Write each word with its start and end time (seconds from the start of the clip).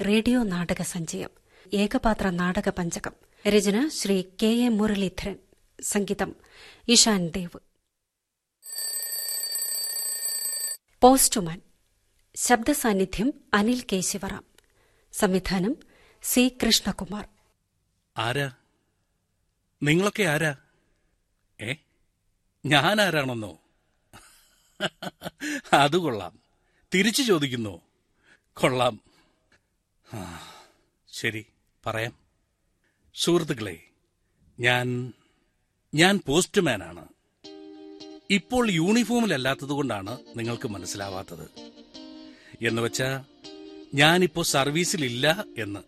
Radio 0.00 0.42
നാടക 0.42 0.82
സഞ്ചയം 0.82 1.30
ഏകപാത്ര 1.74 2.30
നാടക 2.30 2.68
പഞ്ചകം. 2.68 3.12
രചന 3.48 3.88
ശ്രീ 3.88 4.22
കെ 4.42 4.46
എ 4.46 4.68
മുരളീധരൻ. 4.68 5.36
സംഗീതം 5.80 6.34
ഇഷാൻ 6.88 7.28
ദേവ്. 7.28 7.58
പോസ്റ്റുമാൻ 11.00 11.60
ശബ്ദസാന്നിധ്യം 12.36 13.32
അനിൽ 13.54 13.84
കെ. 13.92 14.00
ശിവറാം. 14.00 14.44
സംവിധാനം 15.12 15.76
സി. 16.22 16.56
കൃഷ്ണകുമാർ. 16.66 17.28
ആരാ? 18.18 18.52
നിങ്ങളൊക്കെ 19.82 20.22
ആരാ? 20.22 20.56
ഏ? 21.60 21.74
ഞാൻ 22.66 23.00
ആരാണെന്നോ 23.00 23.58
അത് 25.72 25.96
കൊള്ളാം. 25.96 26.38
തിരിച്ചു 26.94 27.22
ചോദിക്കുന്നു. 27.22 27.80
കൊള്ളാം. 28.54 29.05
ശരി 31.12 31.46
പറയാം. 31.86 32.12
സുഹൃത്തുക്കളെ 33.14 33.82
ഞാൻ 34.60 35.12
ഞാൻ 35.94 36.20
പോസ്റ്റ്മാനാണ്. 36.26 37.08
ഇപ്പോൾ 38.30 38.70
യൂണിഫോമിലല്ലാത്തതുകൊണ്ടാണ് 38.70 40.18
നിങ്ങൾക്ക് 40.36 40.68
മനസ്സിലാവാത്തത്. 40.68 41.50
എന്ന് 42.66 42.82
വെച്ചാ 42.82 43.24
ഞാനിപ്പോ 43.94 44.42
സർവീസിലില്ല 44.42 45.44
എന്ന്. 45.58 45.80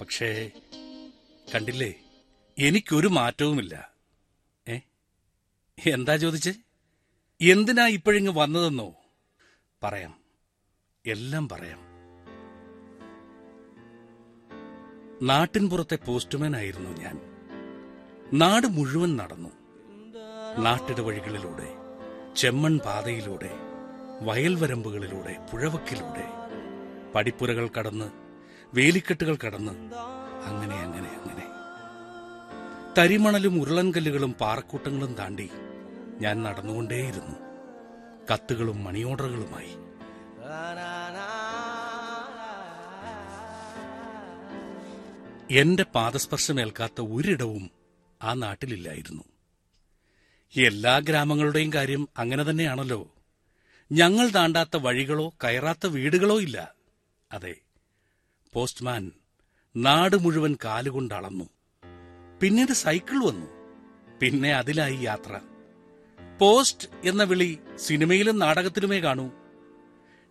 പക്ഷേ 0.00 0.50
കണ്ടില്ലേ 1.54 1.94
എനിക്കൊരു 2.58 3.08
മാറ്റവുമില്ല. 3.08 3.90
ഏ? 4.68 4.78
എന്താ 5.90 6.16
ചോദിച്ചേ? 6.16 6.54
എന്തിനാ 7.50 7.86
ഇപ്പോഴിങ്ങ് 7.86 8.32
വന്നതെന്നോ? 8.36 8.94
പറയാം. 9.82 10.20
എല്ലാം 11.06 11.48
പറയാം. 11.48 11.93
നാട്ടിൻപുറത്തെ 15.22 15.96
പോസ്റ്റ്മാൻ 15.96 16.56
ആയിരുന്നു 16.56 16.90
ഞാൻ. 16.90 17.20
നാട് 18.32 18.66
മുഴുവൻ 18.66 19.16
നടന്നു. 19.16 19.48
നാട്ടിടവഴികളിലൂടെ 20.58 21.68
ചെമ്മൺ 22.36 22.78
പാതയിലൂടെ 22.78 23.50
വയൽവരമ്പുകളിലൂടെ 24.22 25.36
പുഴവക്കിലൂടെ 25.52 26.28
പടിപ്പുരകൾ 27.14 27.68
കടന്ന് 27.78 28.10
വേലിക്കെട്ടുകൾ 28.74 29.36
കടന്ന് 29.36 29.94
അങ്ങനെ 30.44 30.76
അങ്ങനെ 30.76 31.08
അങ്ങനെ. 31.08 31.46
തരിമണലും 32.98 33.60
ഉരുളൻകല്ലുകളും 33.60 34.32
പാറക്കൂട്ടങ്ങളും 34.32 35.14
താണ്ടി 35.14 35.50
ഞാൻ 36.20 36.42
നടന്നുകൊണ്ടേയിരുന്നു. 36.42 37.36
കത്തുകളും 38.32 38.84
മണി 38.84 39.02
എന്റെ 45.50 45.82
പാദസ്പർശമേൽക്കാത്ത 45.82 47.00
ഒരിടവും 47.00 47.70
ആ 48.22 48.34
നാട്ടിലില്ലായിരുന്നു. 48.34 49.24
എല്ലാ 50.56 50.98
ഗ്രാമങ്ങളുടെയും 50.98 51.72
കാര്യം 51.72 52.08
അങ്ങനെ 52.18 52.50
തന്നെയാണല്ലോ. 52.50 53.14
ഞങ്ങൾ 53.92 54.28
താണ്ടാത്ത 54.28 54.76
വഴികളോ 54.76 55.34
കയറാത്ത 55.44 55.86
വീടുകളോ 55.86 56.40
ഇല്ല. 56.40 56.74
അതെ 57.32 57.54
പോസ്റ്റ്മാൻ 58.52 59.12
നാട് 59.76 60.16
മുഴുവൻ 60.16 60.56
കാലുകൊണ്ട് 60.64 61.14
അളന്നു 61.14 61.48
പിന്നീട് 62.42 62.72
സൈക്കിൾ 62.72 63.24
വന്നു. 63.26 63.46
പിന്നെ 64.18 64.54
അതിലായി 64.54 64.96
യാത്ര. 64.96 65.40
പോസ്റ്റ് 66.40 66.88
എന്ന 67.04 67.22
വിളി 67.22 67.58
സിനിമയിലും 67.76 68.38
നാടകത്തിലുമേ 68.38 69.00
കാണൂ. 69.00 69.30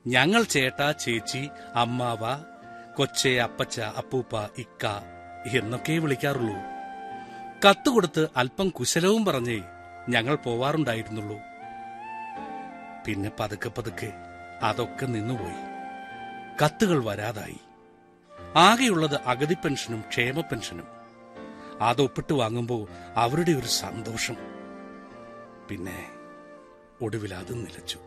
ഞങ്ങൾ 0.07 0.43
ചേട്ടാ 0.43 0.91
ചേച്ചി 0.91 1.47
അമ്മാവ 1.75 2.52
കൊച്ചെ 2.97 3.41
അപ്പച്ച 3.41 3.79
അപ്പൂപ്പ 3.79 4.37
ഇക്ക 4.57 4.85
എന്നൊക്കെ 5.57 5.93
വിളിക്കാറുള്ളൂ. 5.93 6.55
കത്ത് 7.69 7.89
കൊടുത്ത് 7.89 8.27
അല്പം 8.37 8.69
കുശലവും 8.69 9.25
പറഞ്ഞേ 9.25 9.61
ഞങ്ങൾ 10.09 10.35
പോവാറുണ്ടായിരുന്നുള്ളൂ. 10.35 11.37
പിന്നെ 13.05 13.31
പതുക്കെ 13.39 13.69
പതുക്കെ 13.69 14.13
അതൊക്കെ 14.63 15.05
നിന്നുപോയി. 15.05 15.73
കത്തുകൾ 16.63 17.03
വരാതായി. 17.03 17.59
ആകെയുള്ളത് 18.55 19.15
അഗതി 19.15 19.53
പെൻഷനും 19.53 20.03
ക്ഷേമ 20.09 20.41
പെൻഷനും. 20.41 20.87
അതൊപ്പിട്ട് 21.81 22.33
വാങ്ങുമ്പോൾ 22.33 22.87
അവരുടെ 23.15 23.51
ഒരു 23.51 23.67
സന്തോഷം. 23.67 24.35
പിന്നെ 25.69 26.09
ഒടുവിൽ 27.01 27.33
അത് 27.33 27.53
നിലച്ചു. 27.53 27.99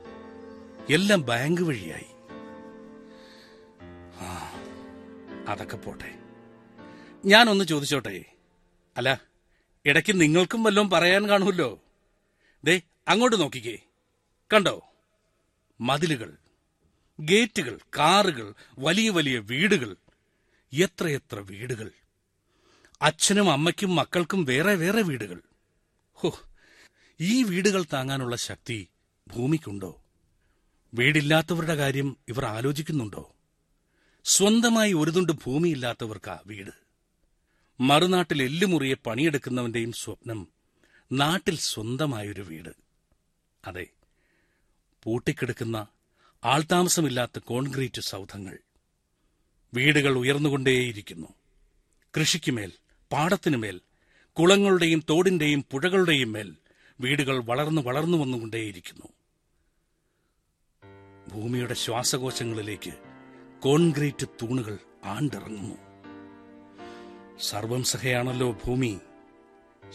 എല്ലാം 0.91 1.27
ബാങ്ക് 1.27 1.61
വഴിയായി. 1.61 2.16
അതൊക്കെ 5.49 5.77
പോട്ടെ. 5.77 6.19
ഞാനൊന്ന് 7.25 7.65
ചോദിച്ചോട്ടെ? 7.65 8.25
അല്ല 8.97 9.21
ഇടയ്ക്ക് 9.87 10.21
നിങ്ങൾക്കും 10.21 10.63
വല്ലതും 10.63 10.91
പറയാൻ 10.91 11.29
കാണുമല്ലോ. 11.29 11.85
ദേ 12.65 12.81
അങ്ങോട്ട് 13.09 13.41
നോക്കിക്കേ. 13.41 13.79
കണ്ടോ? 14.53 14.93
മതിലുകൾ 15.81 16.37
ഗേറ്റുകൾ 17.21 17.79
കാറുകൾ 17.99 18.55
വലിയ 18.79 19.11
വലിയ 19.11 19.39
വീടുകൾ 19.39 19.97
എത്രയെത്ര 20.73 21.41
വീടുകൾ. 21.41 21.91
അച്ഛനും 23.03 23.51
അമ്മയ്ക്കും 23.51 23.95
മക്കൾക്കും 23.95 24.45
വേറെ 24.45 24.75
വേറെ 24.75 25.03
വീടുകൾ. 25.03 25.41
ഹോ 26.15 26.41
ഈ 27.21 27.43
വീടുകൾ 27.43 27.85
താങ്ങാനുള്ള 27.93 28.37
ശക്തി 28.37 28.89
ഭൂമിക്കുണ്ടോ? 29.27 30.03
വീടില്ലാത്തവരുടെ 30.95 31.75
കാര്യം 31.75 32.17
ഇവർ 32.29 32.45
ആലോചിക്കുന്നുണ്ടോ? 32.45 33.36
സ്വന്തമായി 34.29 34.93
ഒരു 34.93 35.11
തുണ്ട് 35.11 35.33
ഭൂമിയില്ലാത്തവർക്കാ 35.33 36.39
വീട്. 36.47 36.71
മറുനാട്ടിൽ 37.81 38.43
എല്ലുമുറിയെ 38.43 38.95
പണിയെടുക്കുന്നവന്റെയും 38.95 39.93
സ്വപ്നം 39.93 40.49
നാട്ടിൽ 41.13 41.59
സ്വന്തമായൊരു 41.59 42.43
വീട്. 42.43 42.69
അതെ 43.65 43.87
പൂട്ടിക്കിടക്കുന്ന 45.05 45.87
ആൾതാമസമില്ലാത്ത 46.45 47.39
കോൺക്രീറ്റ് 47.39 48.01
സൗധങ്ങൾ. 48.01 48.59
വീടുകൾ 49.75 50.19
ഉയർന്നുകൊണ്ടേയിരിക്കുന്നു. 50.19 51.27
കൃഷിക്കുമേൽ 52.17 52.73
പാടത്തിനുമേൽ 53.13 53.81
കുളങ്ങളുടെയും 54.33 55.05
തോടിന്റെയും 55.11 55.65
പുഴകളുടെയും 55.71 56.33
മേൽ 56.33 56.57
വീടുകൾ 57.01 57.45
വളർന്നു 57.45 57.83
വളർന്നു 57.83 58.19
വന്നുകൊണ്ടേയിരിക്കുന്നു. 58.19 59.09
ഭൂമിയുടെ 61.29 61.75
ശ്വാസകോശങ്ങളിലേക്ക് 61.75 63.16
കോൺക്രീറ്റ് 63.63 64.29
തൂണുകൾ 64.29 64.79
ആണ്ടിറങ്ങുന്നു. 65.05 65.75
സർവം 67.43 67.85
സഹയാണല്ലോ 67.85 68.53
ഭൂമി. 68.53 68.99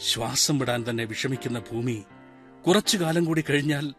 ശ്വാസം 0.08 0.58
വിടാൻ 0.58 0.84
തന്നെ 0.90 1.04
വിഷമിക്കുന്ന 1.04 1.58
ഭൂമി. 1.58 2.04
കുറച്ചു 2.66 2.96
കാലം 2.96 3.24
കൂടി 3.24 3.42
കഴിഞ്ഞാൽ 3.42 3.94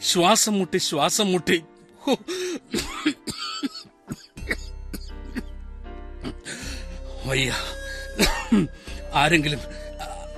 ശ്വാസം 0.00 0.58
മുട്ടി 0.58 0.78
ശ്വാസം 0.78 1.32
മുട്ടി. 1.32 1.64
വയ്യ. 7.26 7.52
ആരെങ്കിലും 9.14 9.58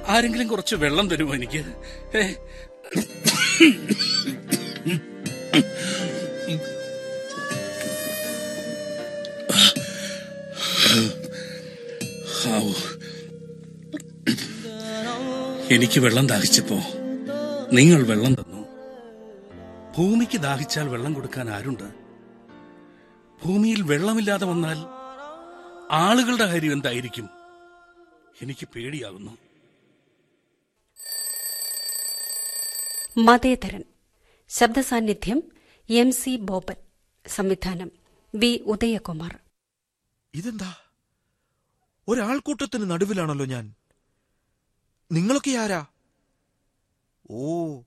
ആരെങ്കിലും 0.06 0.48
കുറച്ച് 0.48 0.76
വെള്ളം 0.76 1.08
തരുമോ 1.08 1.34
എനിക്ക്? 1.34 1.64
ഏ? 2.16 2.34
എനിക്ക് 15.71 16.00
വെള്ളം 16.00 16.27
ദാഹിച്ചപ്പോ 16.27 16.77
നിങ്ങൾ 17.72 18.03
വെള്ളം 18.03 18.34
തന്നു. 18.34 18.60
ഭൂമിക്ക് 19.99 20.38
ദാഹിച്ചാൽ 20.38 20.88
വെള്ളം 20.88 21.15
കൊടുക്കാൻ 21.15 21.50
ആരുണ്ട്? 21.50 21.94
ഭൂമിയിൽ 23.44 23.83
വെള്ളമില്ലാതെ 23.83 24.47
വന്നാൽ 24.47 24.77
ആളുകളുടെ 25.91 26.47
കാര്യം 26.47 26.72
എന്തായിരിക്കും? 26.72 27.30
എനിക്ക് 28.42 28.68
പേടിയാകുന്നു. 28.74 29.39
മതേതരൻ. 33.16 33.84
ശബ്ദസാന്നിധ്യം 34.48 35.42
എം 35.91 36.13
സി 36.13 36.36
ബോബൻ 36.36 36.77
സംവിധാനം 37.27 37.92
വി 38.34 38.63
ഉദയകുമാർ. 38.66 39.39
ഇതെന്താ? 40.34 40.74
ഒരാൾക്കൂട്ടത്തിന് 42.09 42.91
നടുവിലാണല്ലോ 42.91 43.47
ഞാൻ. 43.47 43.74
നിങ്ങളൊക്കെ 45.12 45.51
ആരാ? 45.51 45.86
ഓ 47.30 47.80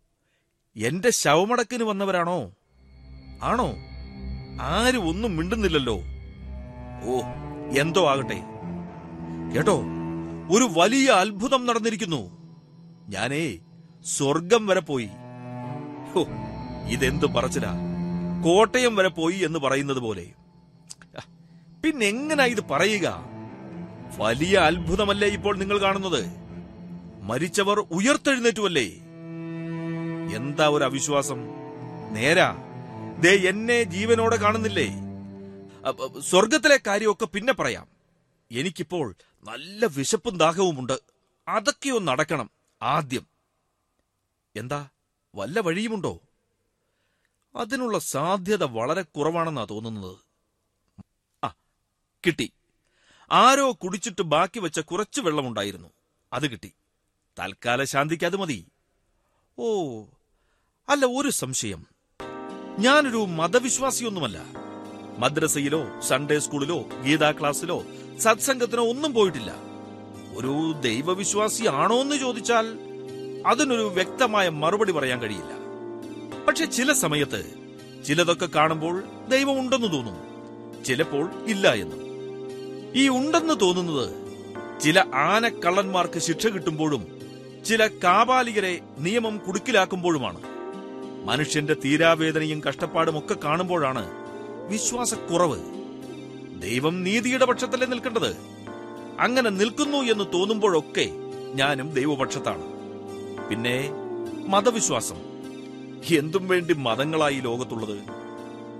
എന്റെ 0.75 1.09
ശവമടക്കിന് 1.09 1.83
വന്നവരാണോ? 1.83 2.51
ആണോ? 3.43 3.73
ആരും 4.61 5.09
ഒന്നും 5.09 5.37
മിണ്ടുന്നില്ലല്ലോ. 5.37 5.95
ഓ 7.03 7.21
എന്തോ 7.79 8.09
ആകട്ടെ. 8.09 8.41
കേട്ടോ 9.55 9.81
ഒരു 10.51 10.79
വലിയ 10.79 11.11
അത്ഭുതം 11.11 11.65
നടന്നിരിക്കുന്നു. 11.65 12.37
ഞാനേ 13.09 13.59
സ്വർഗം 14.05 14.67
വരെ 14.67 14.79
പോയി. 14.79 15.09
ഹോ, 16.13 16.25
ഇതെന്ത് 16.87 17.25
പറച്ചിലാ? 17.25 17.73
കോട്ടയം 18.45 18.95
വരെ 18.95 19.09
പോയി 19.09 19.35
എന്ന് 19.35 19.59
പറയുന്നത് 19.59 19.97
പോലെ. 19.97 20.33
പിന്നെങ്ങനാ 21.83 22.45
ഇത് 22.45 22.63
പറയുക? 22.63 23.36
വലിയ 24.15 24.57
അത്ഭുതമല്ലേ 24.57 25.27
ഇപ്പോൾ 25.27 25.57
നിങ്ങൾ 25.57 25.77
കാണുന്നത്? 25.77 26.25
മരിച്ചവർ 27.21 27.79
ഉയർത്തെഴുന്നേറ്റുമല്ലേ 27.79 28.87
എന്താ 30.35 30.69
ഒരു 30.69 30.83
അവിശ്വാസം? 30.83 31.37
നേരാ. 32.11 32.55
ദേ 33.19 33.49
എന്നെ 33.49 33.83
ജീവനോടെ 33.83 34.35
കാണുന്നില്ലേ? 34.35 34.87
സ്വർഗത്തിലെ 36.19 36.79
കാര്യമൊക്കെ 36.87 37.25
പിന്നെ 37.25 37.53
പറയാം. 37.53 37.87
എനിക്കിപ്പോൾ 38.51 39.15
നല്ല 39.43 39.85
വിശപ്പും 39.85 40.37
ദാഹവുമുണ്ട്. 40.37 40.99
അതൊക്കെ 41.47 41.89
ഒന്ന് 41.89 42.45
ആദ്യം. 42.81 43.27
എന്താ? 44.55 44.89
വല്ല 45.35 45.59
വഴിയുമുണ്ടോ? 45.59 46.21
അതിനുള്ള 47.55 47.99
സാധ്യത 47.99 48.63
വളരെ 48.63 49.01
കുറവാണെന്നാ 49.01 49.65
തോന്നുന്നത്. 49.65 50.17
ആ 51.43 51.53
കിട്ടി. 52.25 52.51
ആരോ 53.31 53.71
കുടിച്ചിട്ട് 53.71 54.21
ബാക്കി 54.21 54.59
വെച്ച 54.59 54.79
കുറച്ച് 54.79 55.21
വെള്ളമുണ്ടായിരുന്നു. 55.21 55.87
അത് 56.33 56.51
കിട്ടി. 56.51 56.71
തൽക്കാല 57.39 57.83
ശാന്തിക്ക് 57.83 58.25
അത് 58.25 58.37
മതി. 58.37 58.67
ഓ 59.59 60.01
അല്ല 60.89 61.05
ഒരു 61.05 61.29
സംശയം. 61.29 61.85
ഞാനൊരു 62.79 63.17
മതവിശ്വാസിയൊന്നുമല്ല. 63.17 64.45
മദ്രസയിലോ 65.17 65.99
സൺഡേ 65.99 66.39
സ്കൂളിലോ 66.39 66.81
ഗീതാ 67.03 67.31
ക്ലാസ്സിലോ 67.31 67.83
സത്സംഗത്തിനോ 68.19 68.89
ഒന്നും 68.89 69.13
പോയിട്ടില്ല. 69.13 69.55
ഒരു 70.37 70.81
ദൈവവിശ്വാസി 70.81 71.67
ആണോ 71.67 72.01
എന്ന് 72.01 72.15
ചോദിച്ചാൽ 72.15 72.65
അതിനൊരു 73.47 73.81
വ്യക്തമായ 73.81 74.49
മറുപടി 74.49 74.91
പറയാൻ 74.91 75.21
കഴിയില്ല. 75.21 75.51
പക്ഷെ 76.47 76.65
ചില 76.65 76.93
സമയത്ത് 76.93 77.53
ചിലതൊക്കെ 78.05 78.45
കാണുമ്പോൾ 78.45 79.03
ദൈവമുണ്ടെന്ന് 79.29 79.93
തോന്നും. 79.93 80.17
ചിലപ്പോൾ 80.83 81.43
ഇല്ല 81.45 81.73
എന്നും. 81.73 82.06
ഈ 82.95 83.09
ഉണ്ടെന്ന് 83.09 83.59
തോന്നുന്നത് 83.59 84.27
ചില 84.81 85.03
ആനക്കള്ളന്മാർക്ക് 85.13 86.19
ശിക്ഷ 86.19 86.47
കിട്ടുമ്പോഴും 86.47 87.17
ചില 87.65 87.87
കാപാലികരെ 87.87 88.79
നിയമം 88.97 89.37
കുടുക്കിലാക്കുമ്പോഴുമാണ്. 89.37 90.41
മനുഷ്യന്റെ 91.25 91.73
തീരാവേദനയും 91.73 92.61
കഷ്ടപ്പാടും 92.63 93.17
ഒക്കെ 93.17 93.35
കാണുമ്പോഴാണ് 93.43 94.09
വിശ്വാസക്കുറവ്. 94.69 95.59
ദൈവം 96.61 97.03
നീതിയുടെ 97.03 97.45
പക്ഷത്തല്ലേ 97.45 97.87
നിൽക്കേണ്ടത്? 97.87 98.35
അങ്ങനെ 99.19 99.49
നിൽക്കുന്നു 99.49 99.97
എന്ന് 99.97 100.23
തോന്നുമ്പോഴൊക്കെ 100.33 101.09
ഞാനും 101.53 101.93
ദൈവപക്ഷത്താണ്. 101.93 102.63
പിന്നെ 103.49 103.89
മതവിശ്വാസം. 104.47 105.15
എന്തും 106.17 106.47
വേണ്ടി 106.47 106.73
മതങ്ങളായി 106.73 107.39
ലോകത്തുള്ളത്? 107.39 107.99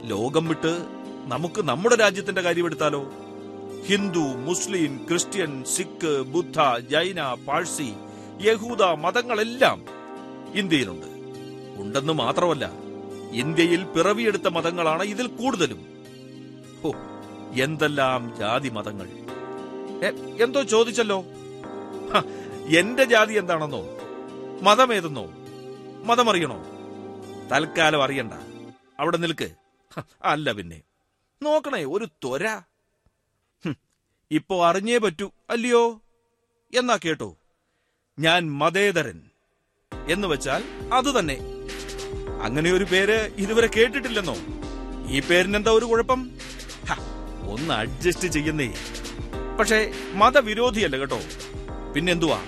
ലോകം 0.03 0.47
വിട്ട് 0.47 0.79
നമുക്ക് 1.25 1.61
നമ്മുടെ 1.61 1.95
രാജ്യത്തിന്റെ 1.95 2.41
കാര്യമെടുത്താലോ 2.41 3.13
ഹിന്ദു 3.85 4.19
മുസ്ലിം 4.19 5.05
ക്രിസ്ത്യൻ 5.09 5.65
സിഖ് 5.65 6.21
ബുദ്ധ 6.21 6.77
ജൈന 6.79 7.33
പാഴ്സി 7.33 7.93
യഹൂദ 8.41 8.81
മതങ്ങളെല്ലാം 8.83 9.85
ഇന്ത്യയിലുണ്ട്. 10.55 11.07
ഉണ്ടെന്ന് 11.81 12.13
മാത്രമല്ല 12.13 12.71
ഇന്ത്യയിൽ 13.31 13.83
പിറവിയെടുത്ത 13.83 14.47
മതങ്ങളാണ് 14.47 15.03
ഇതിൽ 15.03 15.27
കൂടുതലും. 15.27 15.85
ഓ 16.83 16.91
എന്തെല്ലാം 17.63 18.35
ജാതി 18.35 18.69
മതങ്ങൾ. 18.69 19.07
എന്തോ 20.41 20.63
ചോദിച്ചല്ലോ? 20.63 21.23
എന്റെ 22.77 23.03
ജാതി 23.03 23.33
എന്താണെന്നോ? 23.33 23.85
മതമേതെന്നോ? 24.61 25.27
മതമറിയണോ? 26.03 26.63
തൽക്കാലം 27.51 28.03
അറിയണ്ട. 28.03 28.33
അവിടെ 28.99 29.17
നിൽക്ക്. 29.17 29.49
അല്ല 30.23 30.51
പിന്നെ. 30.51 30.81
നോക്കണേ 31.43 31.83
ഒരു 31.83 32.05
ത്വര. 32.05 32.61
ഇപ്പോ 34.31 34.67
അറിഞ്ഞേ 34.67 34.97
പറ്റൂ 34.97 35.31
അല്ലയോ? 35.49 36.01
എന്നാ 36.77 36.97
കേട്ടോ 37.05 37.37
ഞാൻ 38.19 38.51
മതേതരൻ 38.51 39.21
എന്ന് 40.07 40.27
വെച്ചാൽ 40.27 40.63
അത് 40.93 41.19
തന്നെ. 41.19 41.37
അങ്ങനെ 42.41 42.71
ഒരു 42.71 42.83
പേര് 42.83 43.31
ഇതുവരെ 43.37 43.67
കേട്ടിട്ടില്ലെന്നോ? 43.67 44.35
ഈ 45.07 45.19
പേരിനെന്താ 45.19 45.71
ഒരു 45.71 45.85
കുഴപ്പം? 45.85 46.31
ഒന്ന് 47.49 47.73
അഡ്ജസ്റ്റ് 47.73 48.27
ചെയ്യുന്നേ. 48.27 48.73
പക്ഷേ 49.59 49.93
മതവിരോധിയല്ല 50.13 50.97
കേട്ടോ. 50.97 51.19
പിന്നെന്തുവാ? 51.95 52.43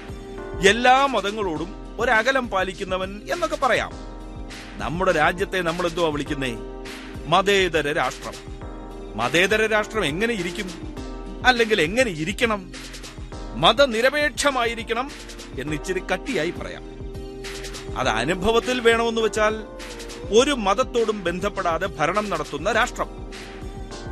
എല്ലാ 0.67 1.05
മതങ്ങളോടും 1.05 1.97
ഒരകലം 1.99 2.49
പാലിക്കുന്നവൻ 2.49 3.21
എന്നൊക്കെ 3.31 3.55
പറയാം. 3.55 3.91
നമ്മുടെ 4.79 5.11
രാജ്യത്തെ 5.11 5.61
നമ്മൾ 5.61 5.87
എന്തുവാ 5.87 6.09
വിളിക്കുന്നേ? 6.09 6.55
മതേതര 7.27 7.93
രാഷ്ട്രം. 7.93 8.33
മതേതര 9.17 9.65
രാഷ്ട്രം 9.65 10.05
എങ്ങനെ 10.05 10.33
ഇരിക്കും? 10.33 10.98
അല്ലെങ്കിൽ 11.45 11.81
എങ്ങനെ 11.81 12.11
ഇരിക്കണം? 12.11 12.73
മതനിരപേക്ഷമായിരിക്കണം 13.55 15.11
എന്നിച്ചിരി 15.59 15.99
കട്ടിയായി 15.99 16.51
പറയാം. 16.51 16.83
അത് 17.97 18.07
അനുഭവത്തിൽ 18.07 18.79
വേണമെന്ന് 18.79 19.21
വെച്ചാൽ 19.21 19.55
ഒരു 20.39 20.51
മതത്തോടും 20.51 21.23
ബന്ധപ്പെടാതെ 21.23 21.87
ഭരണം 21.87 22.29
നടത്തുന്ന 22.29 22.71
രാഷ്ട്രം. 22.71 23.07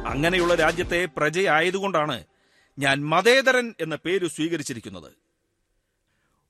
അങ്ങനെയുള്ള 0.07 0.55
രാജ്യത്തെ 0.55 1.07
പ്രജയായതുകൊണ്ടാണ് 1.17 2.23
ഞാൻ 2.79 3.05
മതേതരൻ 3.05 3.73
എന്ന 3.79 3.95
പേര് 3.95 4.27
സ്വീകരിച്ചിരിക്കുന്നത്. 4.27 5.11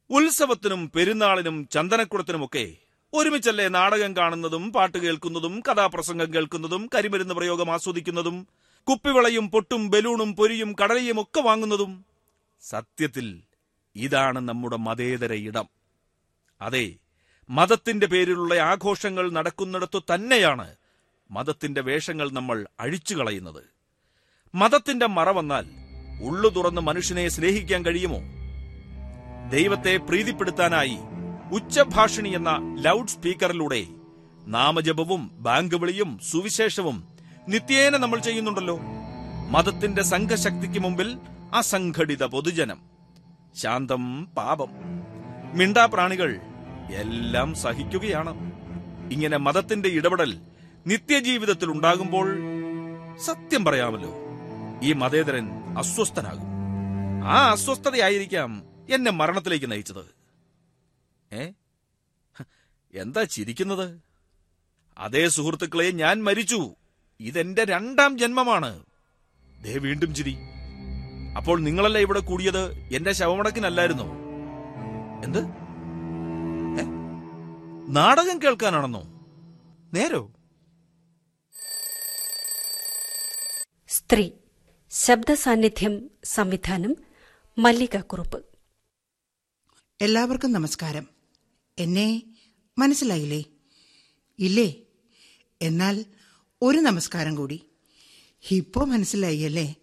ഉത്സവത്തിനും 0.09 0.91
പെരുന്നാളിനും 0.95 1.67
ചന്ദനക്കുടത്തിനുമൊക്കെ 1.71 2.71
ഒരുമിച്ചല്ലേ 3.13 3.67
നാടകം 3.67 4.17
കാണുന്നതും 4.17 4.73
പാട്ട് 4.73 4.97
കേൾക്കുന്നതും 4.97 5.63
കഥാപ്രസംഗം 5.71 6.33
കേൾക്കുന്നതും 6.33 6.89
കരിമരുന്ന് 6.95 7.33
പ്രയോഗം 7.33 7.73
ആസ്വദിക്കുന്നതും 7.73 8.47
കുപ്പിവളയും 8.89 9.51
പൊട്ടും 9.51 9.89
ബലൂണും 9.89 10.35
പൊരിയും 10.35 10.75
കടലയും 10.83 11.21
ഒക്കെ 11.21 11.41
വാങ്ങുന്നതും 11.41 12.05
സത്യത്തിൽ 12.61 13.41
ഇതാണ് 13.95 14.39
നമ്മുടെ 14.39 14.77
മതേതര 14.77 15.33
ഇടം. 15.33 15.69
അതെ 16.61 16.95
മതത്തിന്റെ 17.49 18.07
പേരിലുള്ള 18.07 18.53
ആഘോഷങ്ങൾ 18.53 19.31
നടക്കുന്നിടത്തു 19.31 19.99
തന്നെയാണ് 20.13 20.75
മതത്തിന്റെ 21.31 21.81
വേഷങ്ങൾ 21.81 22.31
നമ്മൾ 22.31 22.67
അഴിച്ചു 22.79 23.15
കളയുന്നത്. 23.15 23.63
മതത്തിന്റെ 24.55 25.05
മറ 25.05 25.29
വന്നാൽ 25.29 25.65
ഉള്ളു 26.23 26.49
തുറന്ന് 26.49 26.81
മനുഷ്യനെ 26.81 27.27
സ്നേഹിക്കാൻ 27.27 27.85
കഴിയുമോ? 27.85 28.19
ദൈവത്തെ 29.49 29.97
പ്രീതിപ്പെടുത്താനായി 29.97 30.97
ഉച്ചഭാഷിണി 31.53 32.29
എന്ന 32.29 32.81
ലൗഡ് 32.81 33.07
സ്പീക്കറിലൂടെ 33.07 33.87
നാമജപവും 34.47 35.31
ബാങ്ക് 35.33 35.75
വിളിയും 35.75 36.19
സുവിശേഷവും 36.19 37.16
നിത്യേന 37.47 37.97
നമ്മൾ 37.97 38.19
ചെയ്യുന്നുണ്ടല്ലോ. 38.19 38.79
മതത്തിന്റെ 39.49 40.03
സംഘശക്തിക്ക് 40.03 40.79
മുമ്പിൽ 40.79 41.19
അസംഘടിത 41.53 42.23
പൊതുജനം. 42.23 42.81
ശാന്തം 43.55 44.25
പാപം. 44.25 44.69
മിണ്ടാ 45.53 45.85
പ്രാണികൾ 45.85 46.41
എല്ലാം 46.93 47.55
സഹിക്കുകയാണ്. 47.55 48.51
ഇങ്ങനെ 49.11 49.37
മതത്തിന്റെ 49.37 49.89
ഇടപെടൽ 49.89 50.41
നിത്യജീവിതത്തിൽ 50.87 51.71
ഉണ്ടാകുമ്പോൾ 51.71 52.37
സത്യം 53.17 53.65
പറയാമല്ലോ. 53.65 54.13
ഈ 54.83 54.93
മതേതരൻ 54.93 55.77
അസ്വസ്ഥനാകും. 55.77 56.47
ആ 57.25 57.51
അസ്വസ്ഥതയായിരിക്കാം 57.51 58.63
എന്നെ 58.89 59.11
മരണത്തിലേക്ക് 59.11 59.71
നയിച്ചത്. 59.71 60.15
ഏ? 61.35 61.51
എന്താ 62.93 63.23
ചിരിക്കുന്നത്? 63.23 63.99
അതേ 64.97 65.29
സുഹൃത്തുക്കളെ 65.29 65.91
ഞാൻ 65.91 66.23
മരിച്ചു. 66.23 66.75
ഇതെന്റെ 67.19 67.63
രണ്ടാം 67.63 68.17
ജന്മമാണ്. 68.17 68.85
ദേ 69.63 69.77
വീണ്ടും 69.77 70.15
ചിരി. 70.15 70.37
അപ്പോൾ 71.37 71.59
നിങ്ങളല്ല 71.59 71.97
ഇവിടെ 71.97 72.19
കൂടിയത്? 72.19 72.71
എന്റെ 72.71 73.11
ശവമടക്കിനല്ലായിരുന്നോ? 73.11 74.05
എന്ത്? 75.23 75.67
നാടകം 77.95 78.41
കേൾക്കാനാണെന്നോ? 78.41 79.03
നേരോ? 79.93 80.31
സ്ത്രീ 83.87 84.31
ശബ്ദ 84.91 85.33
സാന്നിധ്യം 85.33 86.11
സംവിധാനം 86.23 86.95
മല്ലിക 87.57 87.99
കുറുപ്പ് 87.99 88.45
എല്ലാവർക്കും 90.01 90.53
നമസ്കാരം. 90.53 91.07
എന്നെ 91.79 92.23
മനസ്സിലായില്ലേ? 92.77 93.43
ഇല്ലേ? 94.39 94.75
എന്നാൽ 95.61 96.05
ഒരു 96.61 96.77
നമസ്കാരം 96.77 97.35
കൂടി. 97.35 97.61
ഇപ്പോ 98.51 98.85
മനസ്സിലായി 98.85 99.37
അല്ലേ? 99.37 99.75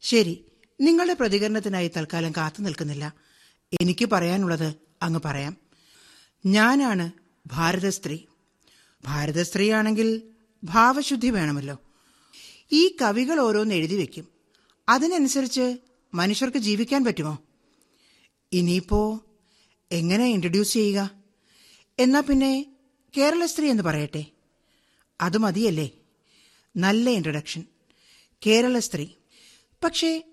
ശരി 0.00 0.44
നിങ്ങളുടെ 0.80 1.14
പ്രതികരണത്തിനായി 1.14 1.90
തൽക്കാലം 1.96 2.32
കാത്തു 2.32 2.62
നിൽക്കുന്നില്ല. 2.62 3.14
എനിക്ക് 3.80 4.04
പറയാനുള്ളത് 4.04 4.74
അങ്ങ് 5.02 5.20
പറയാം. 5.24 5.56
ഞാനാണ് 6.46 7.10
ഭാരതസ്ത്രീ. 7.46 8.18
ഭാരതസ്ത്രീയാണെങ്കിൽ 9.04 10.22
ഭാവശുദ്ധി 10.64 11.30
വേണമല്ലോ. 11.30 11.78
ഈ 12.72 12.96
കവികൾ 13.02 13.40
ഓരോന്ന് 13.40 13.74
എഴുതി 13.74 13.96
വെക്കും. 13.96 14.28
അതിനനുസരിച്ച് 14.88 15.76
മനുഷ്യർക്ക് 16.14 16.58
ജീവിക്കാൻ 16.58 17.04
പറ്റുമോ? 17.04 17.38
ഇനിയിപ്പോ 18.52 19.20
എങ്ങനെ 19.92 20.26
ഇൻട്രൊഡ്യൂസ് 20.26 20.72
ചെയ്യുക? 20.72 21.10
എന്നാ 21.98 22.20
പിന്നെ 22.20 22.66
കേരള 23.16 23.46
സ്ത്രീ 23.46 23.68
എന്ന് 23.70 23.82
പറയട്ടെ. 23.82 24.24
അത് 25.20 25.38
മതിയല്ലേ? 25.38 25.90
നല്ല 26.76 27.10
ഇൻട്രൊഡക്ഷൻ 27.10 27.64
കേരള 28.46 28.78
സ്ത്രീ. 28.78 29.06
പക്ഷേ 29.84 30.24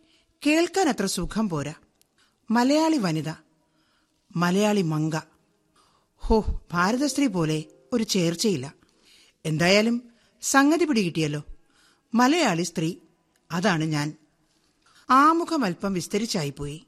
കേൾക്കാൻ 0.45 0.89
അത്ര 0.89 1.05
സുഖം 1.05 1.49
പോരാ. 1.49 1.73
മലയാളി 2.51 2.97
വനിത. 2.97 3.33
മലയാളി 4.35 4.81
മങ്ക. 4.81 5.21
ഹോ 6.15 6.61
സ്ത്രീ 7.05 7.27
പോലെ 7.27 7.63
ഒരു 7.93 8.03
ചേർച്ചയില്ല. 8.03 8.73
എന്തായാലും 9.45 10.11
സംഗതി 10.41 10.85
പിടികിട്ടിയല്ലോ. 10.85 11.43
മലയാളി 12.13 12.63
സ്ത്രീ. 12.63 12.95
അതാണ് 13.51 13.83
ഞാൻ. 13.83 14.17
ആമുഖം 15.09 15.65
അല്പം 15.65 15.93
വിസ്തരിച്ചായിപ്പോയി. 15.93 16.87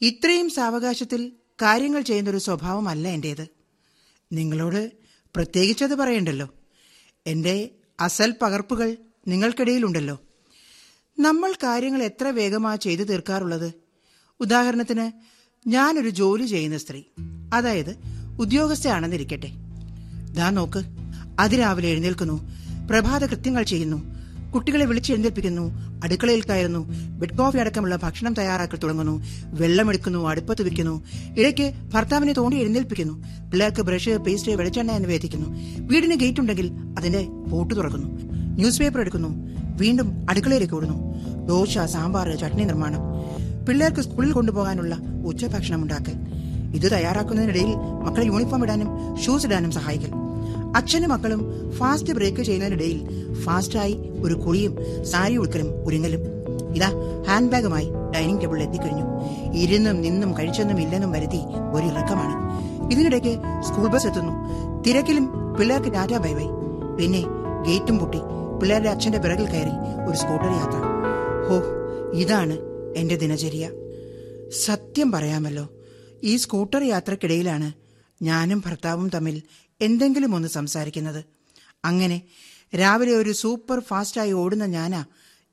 ഇത്രയും 0.00 0.50
സാവകാശത്തിൽ 0.50 1.32
കാര്യങ്ങൾ 1.62 2.00
ചെയ്യുന്നൊരു 2.00 2.38
സ്വഭാവമല്ല 2.38 3.08
എന്റേത്. 3.08 3.48
നിങ്ങളോട് 4.32 4.92
പ്രത്യേകിച്ചത് 5.36 5.94
പറയണ്ടല്ലോ. 5.94 6.48
എന്റെ 7.26 7.70
അസൽ 8.00 8.34
പകർപ്പുകൾ 8.42 8.96
നിങ്ങൾക്കിടയിലുണ്ടല്ലോ. 9.28 10.20
നമ്മൾ 11.18 11.52
കാര്യങ്ങൾ 11.52 12.02
എത്ര 12.02 12.28
വേഗമാ 12.28 12.76
ചെയ്തു 12.76 13.02
തീർക്കാറുള്ളത്? 13.02 13.72
ഉദാഹരണത്തിന് 14.40 15.10
ഞാനൊരു 15.68 16.08
ജോലി 16.08 16.46
ചെയ്യുന്ന 16.46 16.78
സ്ത്രീ. 16.78 17.02
അതായത് 17.54 17.96
ഉദ്യോഗസ്ഥയാണെന്നിരിക്കട്ടെ. 18.40 19.50
ദാ 20.32 20.50
നോക്ക് 20.50 20.82
അതിരാവിലെ 21.40 21.88
എഴുന്നേൽക്കുന്നു. 21.88 22.50
പ്രഭാത 22.88 23.24
കൃത്യങ്ങൾ 23.24 23.62
ചെയ്യുന്നു. 23.62 24.17
കുട്ടികളെ 24.54 24.84
വിളിച്ചെഴുന്നേൽപ്പിക്കുന്നു 24.84 25.70
അടുക്കളയിൽ 26.04 26.42
കയറുന്നു. 26.42 26.88
ബെഡ് 27.18 27.38
കോഫി 27.38 27.58
അടക്കമുള്ള 27.58 27.96
ഭക്ഷണം 27.96 28.34
തയ്യാറാക്കി 28.34 28.76
തുടങ്ങുന്നു. 28.76 29.22
വെള്ളമെടുക്കുന്നു 29.44 30.28
അടുപ്പത്ത് 30.28 30.62
വെക്കുന്നു 30.62 31.04
ഇടയ്ക്ക് 31.38 31.72
ഭർത്താവിനെ 31.94 32.32
തോണ്ടി 32.32 32.56
എഴുന്നേൽപ്പിക്കുന്നു. 32.56 33.14
പിള്ളേർക്ക് 33.50 33.82
ബ്രഷ് 33.82 34.10
പേസ്റ്റ് 34.10 34.52
വെളിച്ചെണ്ണ 34.52 34.92
എന്ന് 34.92 35.08
വേദിക്കുന്നു 35.08 35.46
വീടിന് 35.78 36.14
ഗേറ്റ് 36.14 36.40
ഉണ്ടെങ്കിൽ 36.40 36.72
അതിന്റെ 36.98 37.28
പോട്ട് 37.50 37.76
തുറക്കുന്നു. 37.76 38.08
ന്യൂസ് 38.54 38.78
പേപ്പർ 38.78 39.00
എടുക്കുന്നു. 39.00 39.28
വീണ്ടും 39.76 40.26
അടുക്കളയിലേക്ക് 40.30 40.74
ഓടുന്നു. 40.74 41.14
ദോശ 41.46 41.78
സാമ്പാർ 41.78 42.36
ചട്നി 42.36 42.64
നിർമ്മാണം. 42.64 43.00
പിള്ളേർക്ക് 43.66 44.00
സ്കൂളിൽ 44.00 44.32
കൊണ്ടുപോകാനുള്ള 44.32 44.98
ഉച്ചഭക്ഷണം 45.26 45.82
ഉണ്ടാക്കൽ. 45.82 46.14
ഇത് 46.76 46.92
തയ്യാറാക്കുന്നതിനിടയിൽ 46.92 47.74
മക്കളെ 48.04 48.26
യൂണിഫോം 48.26 48.62
ഇടാനും 48.62 49.16
ഷൂസ് 49.22 49.46
ഇടാനും 49.46 49.70
സഹായിക്കൽ 49.70 50.10
അച്ഛനും 50.76 51.10
മക്കളും 51.10 51.40
ഫാസ്റ്റ് 51.78 52.12
ബ്രേക്ക് 52.12 52.42
ചെയ്യുന്നതിനിടയിൽ 52.42 52.98
ഫാസ്റ്റായി 53.44 53.94
ഒരു 54.24 54.34
കുളിയും 54.34 54.74
സാരി 55.10 55.36
ഉടുക്കലും 55.36 55.70
ഒരുങ്ങലും. 55.86 56.22
ഇതാ 56.76 56.88
ഹാൻഡ് 57.28 57.50
ബാഗുമായി 57.52 57.88
ഡൈനിങ് 58.14 58.40
ടേബിളിൽ 58.42 58.62
എത്തിക്കഴിഞ്ഞു. 58.62 59.06
ഇരുന്നും 59.62 59.96
നിന്നും 60.00 60.30
കഴിച്ചൊന്നും 60.38 60.80
ഇല്ലെന്നും 60.80 61.12
വരുത്തി 61.12 61.40
ഒരു 61.76 61.86
ഇറക്കമാണ് 61.92 62.34
ഇതിനിടയ്ക്ക് 62.92 63.32
സ്കൂൾ 63.68 63.88
ബസ് 63.88 64.06
എത്തുന്നു. 64.06 64.34
തിരക്കിലും 64.86 65.26
പിള്ളേർക്ക് 65.58 65.92
ടാറ്റ 65.92 66.14
ബൈ 66.24 66.32
ബൈ. 66.38 66.48
പിന്നെ 66.98 67.22
ഗേറ്റും 67.66 67.98
പൊട്ടി 67.98 68.20
പിള്ളേരുടെ 68.60 68.88
അച്ഛന്റെ 68.88 69.18
പിറകിൽ 69.18 69.46
കയറി 69.50 69.74
ഒരു 70.08 70.16
സ്കൂട്ടർ 70.16 70.50
യാത്ര. 70.60 70.78
ഹോ 71.48 71.56
ഇതാണ് 72.22 72.54
എന്റെ 72.96 73.16
ദിനചര്യ. 73.16 73.66
സത്യം 74.66 75.12
പറയാമല്ലോ 75.12 75.64
ഈ 76.24 76.36
സ്കൂട്ടർ 76.36 76.82
യാത്രക്കിടയിലാണ് 76.82 77.68
ഞാനും 78.22 78.62
ഭർത്താവും 78.66 79.08
തമ്മിൽ 79.08 79.36
എന്തെങ്കിലും 79.80 80.34
ഒന്ന് 80.34 80.48
സംസാരിക്കുന്നത്. 80.48 81.24
അങ്ങനെ 81.84 82.22
രാവിലെ 82.76 83.12
ഒരു 83.12 83.32
സൂപ്പർ 83.32 83.80
ഫാസ്റ്റായി 83.80 84.32
ഓടുന്ന 84.32 84.64
ഞാനാ 84.66 85.04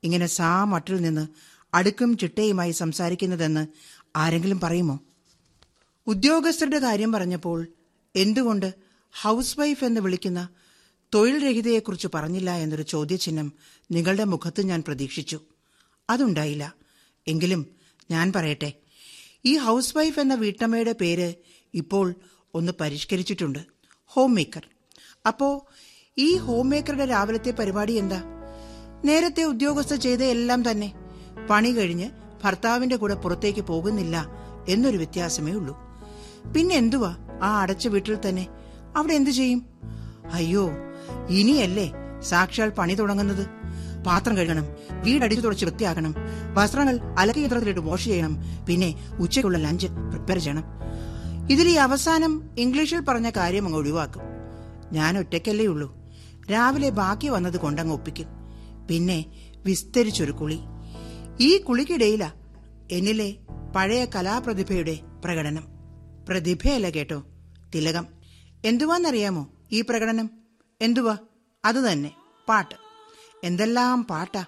ഇങ്ങനെ 0.02 0.26
സാ 0.26 0.64
മട്ടിൽ 0.64 1.00
നിന്ന് 1.00 1.28
അടുക്കും 1.74 2.18
ചിട്ടയുമായി 2.18 2.72
സംസാരിക്കുന്നതെന്ന് 2.72 3.66
ആരെങ്കിലും 4.16 4.60
പറയുമോ? 4.60 5.00
ഉദ്യോഗസ്ഥരുടെ 6.06 6.78
കാര്യം 6.78 7.12
പറഞ്ഞപ്പോൾ 7.12 7.66
എന്തുകൊണ്ട് 8.16 8.74
ഹൗസ് 9.22 9.60
വൈഫ് 9.60 9.84
എന്ന് 9.84 10.00
വിളിക്കുന്ന 10.00 10.48
തൊഴിൽ 11.14 11.44
രഹിതയെക്കുറിച്ച് 11.44 12.08
പറഞ്ഞില്ല 12.14 12.50
എന്നൊരു 12.50 12.82
ചോദ്യചിഹ്നം 12.82 13.52
നിങ്ങളുടെ 13.90 14.24
മുഖത്ത് 14.24 14.62
ഞാൻ 14.62 14.82
പ്രതീക്ഷിച്ചു. 14.86 15.40
അതുണ്ടായില്ല. 16.10 16.74
എങ്കിലും 17.28 17.66
ഞാൻ 18.10 18.32
പറയട്ടെ. 18.32 18.72
ഈ 19.44 19.56
ഹൗസ് 19.56 19.96
വൈഫ് 19.96 20.20
എന്ന 20.20 20.34
വീട്ടമ്മയുടെ 20.34 20.92
പേര് 20.92 21.34
ഇപ്പോൾ 21.74 22.14
ഒന്ന് 22.54 22.72
പരിഷ്കരിച്ചിട്ടുണ്ട്. 22.80 23.75
ഹോം 24.16 24.34
മേക്കർ 24.34 24.66
അപ്പോ 25.26 25.66
ഈ 26.18 26.36
ഹോം 26.36 26.68
മേക്കറുടെ 26.70 27.04
രാവിലത്തെ 27.04 27.50
പരിപാടി 27.50 27.92
എന്താ? 27.92 28.22
നേരത്തെ 29.04 29.42
ഉദ്യോഗസ്ഥ 29.42 29.94
ചെയ്ത 29.94 30.22
എല്ലാം 30.22 30.70
തന്നെ 30.70 30.92
പണി 31.50 31.70
കഴിഞ്ഞ് 31.70 32.10
ഭർത്താവിന്റെ 32.44 32.96
കൂടെ 32.96 33.14
പുറത്തേക്ക് 33.14 33.60
പോകുന്നില്ല 33.60 34.26
എന്നൊരു 34.68 34.96
വ്യത്യാസമേ 34.96 35.52
ഉള്ളൂ. 35.52 35.74
പിന്നെ 36.54 36.76
എന്തുവാ? 36.76 37.16
ആ 37.42 37.60
അടച്ച 37.60 37.88
വീട്ടിൽ 37.88 38.18
തന്നെ 38.28 38.46
അവിടെ 38.96 39.14
എന്തു 39.14 39.30
ചെയ്യും? 39.30 39.66
അയ്യോ 40.32 40.70
ഇനിയല്ലേ 41.28 41.92
സാക്ഷാൽ 42.22 42.68
പണി 42.68 42.94
തുടങ്ങുന്നത്? 42.94 43.46
പാത്രം 44.06 44.36
കഴുകണം 44.36 44.66
വീടടിച്ചു 45.02 45.44
തുടച്ച് 45.44 45.64
വൃത്തിയാക്കണം 45.64 46.14
വസ്ത്രങ്ങൾ 46.54 46.98
അലക്കി 47.18 47.40
യന്ത്രത്തിലിട്ട് 47.40 47.80
വാഷ് 47.80 48.04
ചെയ്യണം 48.04 48.64
പിന്നെ 48.68 48.94
ഉച്ചയ്ക്കുള്ള 49.20 49.58
ലഞ്ച് 49.58 49.86
പ്രിപ്പയർ 49.86 50.38
ചെയ്യണം. 50.38 50.64
ഇതിൽ 51.50 51.68
ഈ 51.68 51.72
അവസാനം 51.72 52.50
ഇംഗ്ലീഷിൽ 52.58 53.00
പറഞ്ഞ 53.00 53.30
കാര്യം 53.30 53.64
അങ്ങ് 53.64 53.78
ഒഴിവാക്കും. 53.78 54.22
ഞാൻ 54.92 55.18
ഒറ്റയ്ക്കല്ലേ 55.18 55.66
ഉള്ളൂ. 55.66 55.96
രാവിലെ 56.50 56.88
ബാക്കി 56.90 57.28
വന്നത് 57.28 57.60
കൊണ്ടങ്ങ് 57.60 57.94
ഒപ്പിക്കും. 57.94 58.26
പിന്നെ 58.90 59.24
വിസ്തരിച്ചൊരു 59.64 60.32
കുളി. 60.32 60.58
ഈ 61.40 61.58
കുളിക്കിടയിലാ 61.58 62.32
എന്നിലെ 62.90 63.36
പഴയ 63.76 64.04
കലാപ്രതിഭയുടെ 64.04 64.98
പ്രകടനം. 65.24 65.64
പ്രതിഭയല്ല 66.28 66.90
കേട്ടോ 66.90 67.22
തിലകം. 67.74 68.06
എന്തുവാന്നറിയാമോ 68.64 69.48
ഈ 69.72 69.80
പ്രകടനം? 69.80 70.30
എന്തുവാ? 70.80 71.16
അത് 71.64 71.76
തന്നെ 71.76 72.12
പാട്ട്. 72.48 72.74
എന്തെല്ലാം 73.44 74.04
പാട്ടാ. 74.04 74.44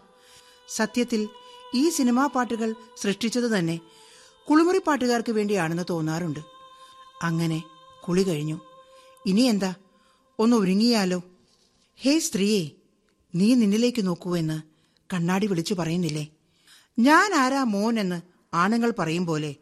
സത്യത്തിൽ 0.69 1.29
ഈ 1.75 1.91
സിനിമാ 1.91 2.27
പാട്ടുകൾ 2.27 2.75
സൃഷ്ടിച്ചത് 3.03 3.59
തന്നെ 3.59 3.81
കുളിമുറി 4.51 4.79
പാട്ടുകാർക്ക് 4.87 5.33
വേണ്ടിയാണെന്ന് 5.33 5.83
തോന്നാറുണ്ട്. 5.91 6.58
അങ്ങനെ 7.23 7.63
കുളി 8.09 8.23
കഴിഞ്ഞു. 8.23 8.61
ഇനി 9.27 9.41
എന്താ? 9.41 9.75
ഒന്ന് 10.39 10.57
ഒരുങ്ങിയാലോ? 10.57 11.23
ഹേ 11.97 12.19
സ്ത്രീയെ 12.19 12.69
നീ 13.35 13.55
നിന്നിലേക്ക് 13.55 14.07
നോക്കൂ 14.07 14.37
എന്ന് 14.37 14.63
കണ്ണാടി 15.15 15.47
വിളിച്ചു 15.47 15.75
പറയുന്നില്ലേ? 15.75 16.27
ഞാൻ 16.99 17.35
ആരാ 17.35 17.63
മോൻ 17.63 18.01
എന്ന് 18.01 18.23
ആണുങ്ങൾ 18.55 18.93
പറയും 18.99 19.27
പോലെ. 19.27 19.55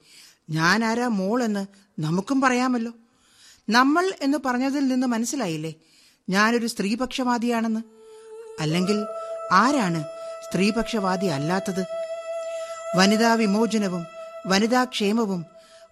ഞാൻ 0.50 0.84
ആരാ 0.84 1.08
മോൾ 1.08 1.42
എന്ന് 1.42 1.66
നമുക്കും 1.98 2.40
പറയാമല്ലോ. 2.40 2.92
നമ്മൾ 3.70 4.12
എന്ന് 4.20 4.38
പറഞ്ഞതിൽ 4.46 4.88
നിന്ന് 4.88 5.06
മനസ്സിലായില്ലേ? 5.06 5.74
ഞാനൊരു 6.28 6.66
സ്ത്രീപക്ഷവാദിയാണെന്ന്. 6.66 7.80
അല്ലെങ്കിൽ 8.60 9.06
ആരാണ് 9.52 10.04
സ്ത്രീപക്ഷവാദി 10.44 11.26
അല്ലാത്തത്? 11.26 11.86
വനിതാ 12.96 13.34
വിമോചനവും 13.34 14.06
വനിതാ 14.46 14.84
ക്ഷേമവും 14.84 15.44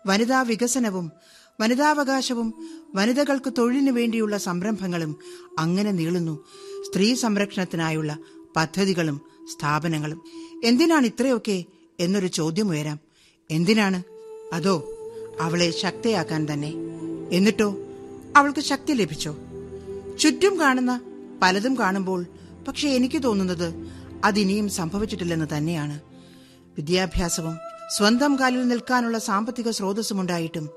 വനിതാ 0.06 0.42
വികസനവും 0.42 1.12
വനിതാവകാശവും 1.60 2.54
വനിതകൾക്ക് 2.94 3.52
തൊഴിലിനു 3.58 3.90
വേണ്ടിയുള്ള 3.90 4.38
സംരംഭങ്ങളും 4.38 5.16
അങ്ങനെ 5.58 5.90
നീളുന്നു. 5.90 6.44
സ്ത്രീ 6.82 7.14
സംരക്ഷണത്തിനായുള്ള 7.14 8.18
പദ്ധതികളും 8.56 9.20
സ്ഥാപനങ്ങളും. 9.52 10.22
എന്തിനാണ് 10.64 11.06
ഇത്രയൊക്കെ 11.06 11.64
എന്നൊരു 12.00 12.26
ചോദ്യം 12.26 12.70
ഉയരാം. 12.70 12.98
എന്തിനാണ്? 13.50 14.02
അതോ 14.54 14.92
അവളെ 15.40 15.70
ശക്തയാക്കാൻ 15.70 16.46
തന്നെ? 16.52 16.72
എന്നിട്ടോ 17.32 17.76
അവൾക്ക് 18.36 18.60
ശക്തി 18.60 18.92
ലഭിച്ചോ? 18.92 19.36
ചുറ്റും 20.20 20.60
കാണുന്ന 20.60 21.00
പലതും 21.42 21.78
കാണുമ്പോൾ 21.78 22.26
പക്ഷെ 22.68 22.88
എനിക്ക് 22.88 23.22
തോന്നുന്നത് 23.22 23.74
അതിനിയും 24.24 24.68
സംഭവിച്ചിട്ടില്ലെന്ന് 24.68 25.46
തന്നെയാണ്. 25.56 26.00
വിദ്യാഭ്യാസവും 26.76 27.56
സ്വന്തം 27.96 28.36
കാലിൽ 28.40 28.68
നിൽക്കാനുള്ള 28.68 29.18
സാമ്പത്തിക 29.18 29.70
സ്രോതസ്സുമുണ്ടായിട്ടും 29.70 30.68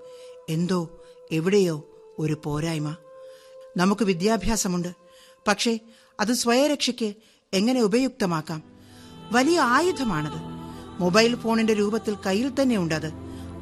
എന്തോ 0.49 1.03
എവിടെയോ 1.31 1.87
ഒരു 2.19 2.37
പോരായ്മ. 2.43 2.95
നമുക്ക് 3.77 4.05
വിദ്യാഭ്യാസമുണ്ട്. 4.05 4.93
പക്ഷേ 5.47 5.79
അത് 6.19 6.33
സ്വയരക്ഷയ്ക്ക് 6.33 7.13
എങ്ങനെ 7.53 7.81
ഉപയുക്തമാക്കാം? 7.81 8.63
വലിയ 9.31 9.59
ആയുധമാണത്. 9.59 10.37
മൊബൈൽ 11.01 11.35
ഫോണിന്റെ 11.35 11.73
രൂപത്തിൽ 11.73 12.15
കയ്യിൽ 12.25 12.61
തന്നെ 12.61 12.77
ഉണ്ടത്. 12.77 13.11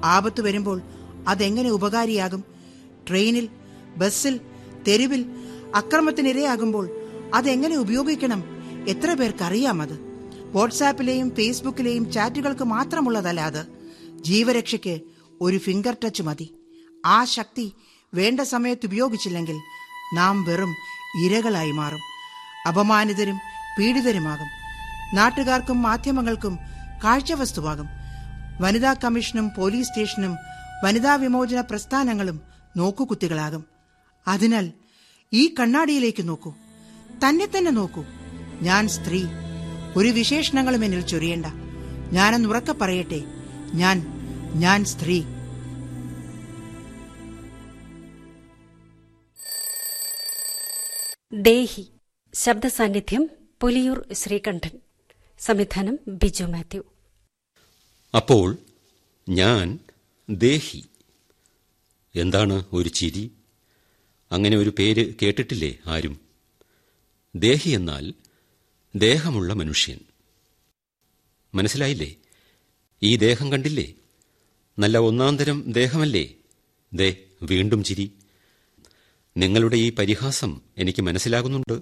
ആപത്ത് 0.03 0.41
വരുമ്പോൾ 0.41 0.81
അതെങ്ങനെ 1.27 1.69
ഉപകാരിയാകും? 1.69 2.43
ട്രെയിനിൽ 3.09 3.49
ബസ്സിൽ 3.97 4.39
തെരുവിൽ 4.87 5.25
അക്രമത്തിനിരയാകുമ്പോൾ 5.75 6.89
അതെങ്ങനെ 7.33 7.77
ഉപയോഗിക്കണം? 7.77 8.43
എത്ര 8.87 9.13
പേർക്കറിയാം 9.13 9.81
അത്? 9.81 9.99
വാട്സാപ്പിലെയും 10.51 11.35
ഫേസ്ബുക്കിലെയും 11.35 12.11
ചാറ്റുകൾക്ക് 12.11 12.63
മാത്രമുള്ളതല്ല 12.63 13.41
അത്. 13.41 13.65
ജീവരക്ഷയ്ക്ക് 14.21 14.99
ഒരു 15.41 15.57
ഫിംഗർ 15.57 15.97
ടച്ച് 16.05 16.23
മതി. 16.23 16.53
ആ 17.05 17.23
ശക്തി 17.23 17.73
വേണ്ട 18.13 18.39
സമയത്ത് 18.39 18.85
ഉപയോഗിച്ചില്ലെങ്കിൽ 18.85 19.59
നാം 20.15 20.43
വെറും 20.43 20.75
ഇരകളായി 21.25 21.71
മാറും. 21.71 21.99
അപമാനിതരും 22.67 23.39
പീഡിതരുമാകും. 23.79 24.47
നാട്ടുകാർക്കും 25.15 25.81
മാധ്യമങ്ങൾക്കും 25.81 26.59
കാഴ്ചവസ്തുവാകും. 27.03 27.87
വനിതാ 28.61 28.93
കമ്മീഷനും 28.93 29.51
പോലീസ് 29.57 29.87
സ്റ്റേഷനും 29.87 30.37
വനിതാ 30.83 31.15
വിമോചന 31.15 31.61
പ്രസ്ഥാനങ്ങളും 31.61 32.41
നോക്കുകുത്തികളാകും. 32.77 33.65
അതിനാൽ 34.27 34.71
ഈ 35.33 35.55
കണ്ണാടിയിലേക്ക് 35.59 36.27
നോക്കൂ. 36.27 36.53
തന്നെ 37.27 37.45
തന്നെ 37.45 37.71
നോക്കൂ. 37.71 38.05
ഞാൻ 38.61 38.87
സ്ത്രീ. 38.87 39.25
ഒരു 39.95 40.09
വിശേഷണങ്ങളും 40.09 40.85
എന്നിൽ 40.85 41.01
ചൊരിയേണ്ട. 41.01 41.45
ഞാനെന്ന് 42.11 42.49
ഉറക്കെ 42.49 42.73
പറയട്ടെ. 42.73 43.23
ഞാൻ 43.73 44.07
ഞാൻ 44.55 44.85
സ്ത്രീ. 44.85 45.23
ദേഹി 51.41 51.87
ശബ്ദസാന്നിധ്യം 52.33 53.29
പുലിയൂർ 53.61 54.13
ശ്രീകണ്ഠൻ. 54.13 54.79
സംവിധാനം 55.39 55.99
ബിജു 56.07 56.43
മാത്യു. 56.43 56.83
അപ്പോൾ 58.15 58.57
ഞാൻ 59.29 59.79
ദേഹി. 60.29 60.85
എന്താണ് 62.15 62.63
ഒരു 62.73 62.89
ചിരി? 62.89 63.31
അങ്ങനെ 64.31 64.57
ഒരു 64.57 64.69
പേര് 64.69 65.13
കേട്ടിട്ടില്ലേ 65.21 65.77
ആരും? 65.87 66.19
ദേഹി 67.35 67.69
എന്നാൽ 67.69 68.13
ദേഹമുള്ള 68.95 69.53
മനുഷ്യൻ. 69.53 69.99
മനസ്സിലായില്ലേ? 71.55 72.15
ഈ 73.03 73.15
ദേഹം 73.15 73.51
കണ്ടില്ലേ? 73.51 73.93
നല്ല 74.79 74.97
ഒന്നാന്തരം 74.97 75.71
ദേഹമല്ലേ? 75.71 76.35
ദേ 76.93 77.23
വീണ്ടും 77.41 77.83
ചിരി. 77.83 78.11
നിങ്ങളുടെ 79.37 79.75
ഈ 79.75 79.93
പരിഹാസം 79.93 80.61
എനിക്ക് 80.77 81.01
മനസ്സിലാകുന്നുണ്ട്. 81.01 81.81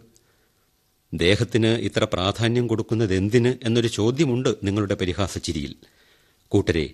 ദേഹത്തിന് 1.14 1.68
ഇത്ര 1.68 2.08
പ്രാധാന്യം 2.14 2.68
കൊടുക്കുന്നത് 2.68 3.14
എന്തിന് 3.14 3.54
എന്നൊരു 3.64 3.88
ചോദ്യമുണ്ട് 3.88 4.56
നിങ്ങളുടെ 4.64 4.96
പരിഹാസ 4.96 5.38
ചിരിയിൽ 5.38 5.76
കൂട്ടരെ 6.48 6.94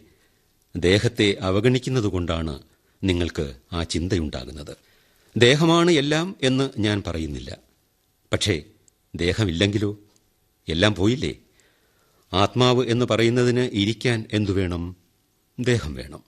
ദേഹത്തെ 0.75 1.37
അവഗണിക്കുന്നതുകൊണ്ടാണ് 1.41 2.63
നിങ്ങൾക്ക് 3.03 3.55
ആ 3.73 3.83
ചിന്തയുണ്ടാകുന്നത്. 3.83 4.77
ദേഹമാണ് 5.37 5.91
എല്ലാം 5.91 6.35
എന്ന് 6.41 6.69
ഞാൻ 6.79 7.03
പറയുന്നില്ല. 7.07 7.57
പക്ഷേ 8.33 8.63
ദേഹമില്ലെങ്കിലോ? 9.15 9.97
എല്ലാം 10.67 10.95
പോയില്ലേ? 10.95 11.35
ആത്മാവ് 12.33 12.85
എന്ന് 12.87 13.05
പറയുന്നതിന് 13.05 13.69
ഇരിക്കാൻ 13.73 14.25
എന്തു 14.31 14.51
വേണം? 14.51 14.95
ദേഹം 15.59 15.93
വേണം. 15.93 16.23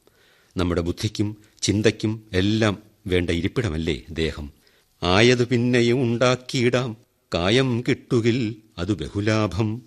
നമ്മുടെ 0.57 0.81
ബുദ്ധിക്കും 0.81 1.38
ചിന്തയ്ക്കും 1.61 2.23
എല്ലാം 2.33 2.90
വേണ്ട 3.08 3.29
ഇരിപ്പിടമല്ലേ 3.29 4.01
ദേഹം? 4.10 4.51
ആയതു 5.03 5.43
പിന്നെയും 5.43 6.01
ഉണ്ടാക്കിയിടാം. 6.01 6.98
കായം 7.34 7.84
കിട്ടുകിൽ 7.88 8.55
അത് 8.77 8.93
ബഹുലാഭം 8.93 9.81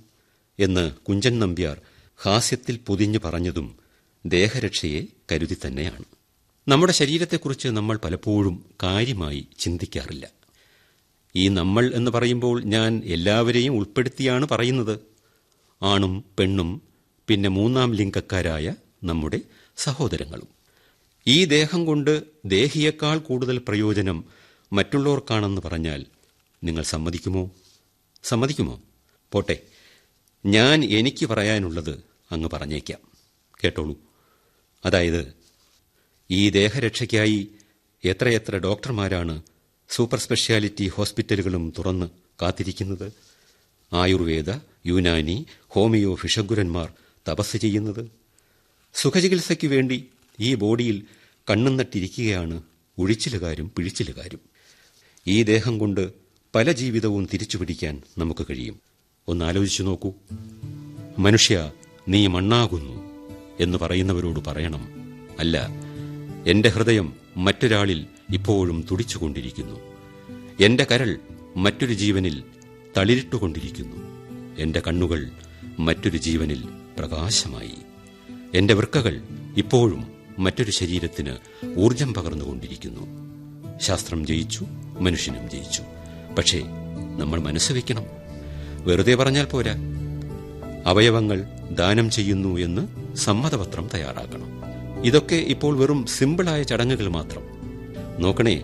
എന്ന് 0.58 0.92
കുഞ്ചൻ 0.92 1.38
നമ്പ്യാർ 1.38 1.80
ഹാസ്യത്തിൽ 2.22 2.78
പൊതിഞ്ഞു 2.86 3.18
പറഞ്ഞതും 3.24 3.76
ദേഹരക്ഷയെ 4.26 5.02
കരുതി 5.32 5.56
തന്നെയാണ്. 5.66 6.04
നമ്മുടെ 6.68 6.92
ശരീരത്തെക്കുറിച്ച് 6.92 7.68
നമ്മൾ 7.68 7.98
പലപ്പോഴും 8.04 8.64
കാര്യമായി 8.82 9.46
ചിന്തിക്കാറില്ല. 9.58 10.28
ഈ 11.36 11.48
നമ്മൾ 11.48 11.90
എന്ന് 11.94 12.10
പറയുമ്പോൾ 12.10 12.62
ഞാൻ 12.62 13.02
എല്ലാവരെയും 13.04 13.76
ഉൾപ്പെടുത്തിയാണ് 13.76 14.48
പറയുന്നത്. 14.48 14.98
ആണും 15.82 16.24
പെണ്ണും 16.38 16.82
പിന്നെ 17.28 17.48
മൂന്നാം 17.48 17.94
ലിംഗക്കാരായ 17.94 18.74
നമ്മുടെ 19.04 19.40
സഹോദരങ്ങളും. 19.76 20.63
ഈ 21.28 21.44
ദേഹം 21.44 21.84
കൊണ്ട് 21.84 22.22
ദേഹിയേക്കാൾ 22.46 23.18
കൂടുതൽ 23.18 23.58
പ്രയോജനം 23.58 24.24
മറ്റുള്ളവർക്കാണെന്ന് 24.72 25.62
പറഞ്ഞാൽ 25.62 26.06
നിങ്ങൾ 26.64 26.82
സമ്മതിക്കുമോ? 26.82 27.50
സമ്മതിക്കുമോ? 28.22 28.82
പോട്ടെ 29.32 29.62
ഞാൻ 30.46 30.84
എനിക്ക് 30.84 31.26
പറയാനുള്ളത് 31.26 32.04
അങ്ങ് 32.30 32.48
പറഞ്ഞേക്കാം. 32.52 32.98
കേട്ടോളൂ. 33.64 33.98
അതായത് 34.84 35.34
ഈ 36.30 36.50
ദേഹരക്ഷയ്ക്കായി 36.50 37.48
എത്രയെത്ര 38.04 38.56
ഡോക്ടർമാരാണ് 38.56 39.42
സൂപ്പർ 39.88 40.18
സ്പെഷ്യാലിറ്റി 40.18 40.88
ഹോസ്പിറ്റലുകളും 40.88 41.72
തുറന്ന് 41.78 42.06
കാത്തിരിക്കുന്നത്? 42.42 43.12
ആയുർവേദ 43.92 44.50
യുനാനി 44.86 45.46
ഹോമിയോ 45.68 46.14
ഫിഷഗുരന്മാർ 46.14 46.92
തപസ് 47.28 47.56
ചെയ്യുന്നത്? 47.56 48.10
സുഖചികിത്സയ്ക്ക് 48.94 49.66
വേണ്ടി 49.66 50.08
ഈ 50.40 50.54
ബോഡിയിൽ 50.54 51.06
കണ്ണും 51.50 51.76
നട്ടിരിക്കുകയാണ് 51.76 52.62
ഒഴിച്ചിലുകാരും 52.98 53.70
പിഴിച്ചിലുകാരും. 53.76 54.40
ഈ 55.26 55.42
ദേഹം 55.42 55.78
കൊണ്ട് 55.78 56.12
പല 56.54 56.72
ജീവിതവും 56.72 57.28
തിരിച്ചു 57.34 57.58
പിടിക്കാൻ 57.58 58.02
നമുക്ക് 58.18 58.46
കഴിയും. 58.50 58.80
ഒന്നാലോചിച്ചു 59.28 59.82
നോക്കൂ. 59.82 60.12
മനുഷ്യ 61.18 61.72
നീ 62.08 62.26
മണ്ണാകുന്നു 62.26 63.10
എന്ന് 63.60 63.78
പറയുന്നവരോട് 63.78 64.40
പറയണം. 64.40 64.88
അല്ല 65.38 65.68
എന്റെ 66.46 66.68
ഹൃദയം 66.68 67.12
മറ്റൊരാളിൽ 67.36 68.06
ഇപ്പോഴും 68.32 68.86
തുടിച്ചുകൊണ്ടിരിക്കുന്നു. 68.90 69.80
എന്റെ 70.60 70.84
കരൾ 70.84 71.18
മറ്റൊരു 71.56 71.94
ജീവനിൽ 71.94 72.42
തളിരിട്ടുകൊണ്ടിരിക്കുന്നു. 72.96 73.96
എന്റെ 74.58 74.80
കണ്ണുകൾ 74.80 75.30
മറ്റൊരു 75.78 76.16
ജീവനിൽ 76.16 76.62
പ്രകാശമായി. 76.98 77.74
എന്റെ 78.54 78.74
വൃക്കകൾ 78.74 79.22
ഇപ്പോഴും 79.56 80.13
മറ്റൊരു 80.38 80.70
ശരീരത്തിന് 80.70 81.36
ഊർജം 81.78 82.14
പകർന്നുകൊണ്ടിരിക്കുന്നു. 82.14 83.24
ശാസ്ത്രം 83.80 84.26
ജയിച്ചു 84.26 84.66
മനുഷ്യനും 85.00 85.50
ജയിച്ചു. 85.50 85.82
പക്ഷേ 86.38 86.62
നമ്മൾ 87.18 87.40
മനസ്സ് 87.40 87.72
വയ്ക്കണം 87.72 88.04
വെറുതെ 88.78 89.14
പറഞ്ഞാൽ 89.14 89.44
പോരാ. 89.44 89.74
അവയവങ്ങൾ 90.86 91.44
ദാനം 91.70 92.10
ചെയ്യുന്നു 92.10 92.58
എന്ന് 92.58 93.16
സമ്മതപത്രം 93.16 93.88
തയ്യാറാക്കണം. 93.94 94.54
ഇതൊക്കെ 95.04 95.34
ഇപ്പോൾ 95.34 95.76
വെറും 95.76 96.06
സിമ്പിളായ 96.06 96.62
ചടങ്ങുകൾ 96.62 97.08
മാത്രം. 97.08 97.42
നോക്കണേ 98.18 98.62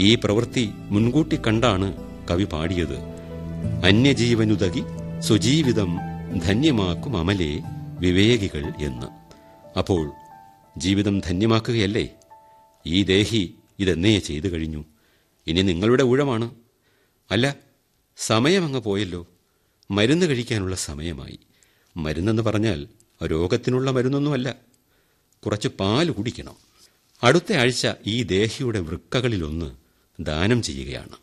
ഈ 0.00 0.14
പ്രവൃത്തി 0.14 0.70
മുൻകൂട്ടി 0.74 1.38
കണ്ടാണ് 1.46 1.94
കവി 2.30 2.44
പാടിയത്. 2.44 2.96
അന്യജീവനുതകി 3.84 4.82
സ്വജീവിതം 5.20 5.98
ധന്യമാക്കും 6.46 7.16
അമലേ 7.16 7.60
വിവേകികൾ 7.98 8.72
എന്ന്. 8.78 9.06
അപ്പോൾ 9.78 10.10
ജീവിതം 10.76 11.18
ധന്യമാക്കുകയല്ലേ? 11.18 12.08
ഈ 12.86 13.02
ദേഹി 13.02 13.54
ഇതെന്നേ 13.78 14.18
ചെയ്തു 14.18 14.48
കഴിഞ്ഞു. 14.48 14.84
ഇനി 15.46 15.62
നിങ്ങളുടെ 15.62 16.02
ഊഴമാണ്. 16.02 16.50
അല്ല 17.30 17.56
സമയമങ്ങ് 18.16 18.80
പോയല്ലോ. 18.80 19.26
മരുന്ന് 19.90 20.26
കഴിക്കാനുള്ള 20.26 20.76
സമയമായി. 20.76 21.38
മരുന്നെന്ന് 21.96 22.42
പറഞ്ഞാൽ 22.42 22.88
രോഗത്തിനുള്ള 23.24 23.90
മരുന്നൊന്നുമല്ല. 23.90 24.56
കുറച്ച് 25.46 25.68
പാൽ 25.68 26.10
കുടിക്കണം. 26.10 26.56
അടുത്ത 27.22 27.52
ആഴ്ച 27.52 27.88
ഈ 28.06 28.22
ദേഹിയുടെ 28.22 28.80
വൃക്കകളിലൊന്ന് 28.80 29.72
ദാനം 30.20 30.62
ചെയ്യുകയാണ്. 30.62 31.16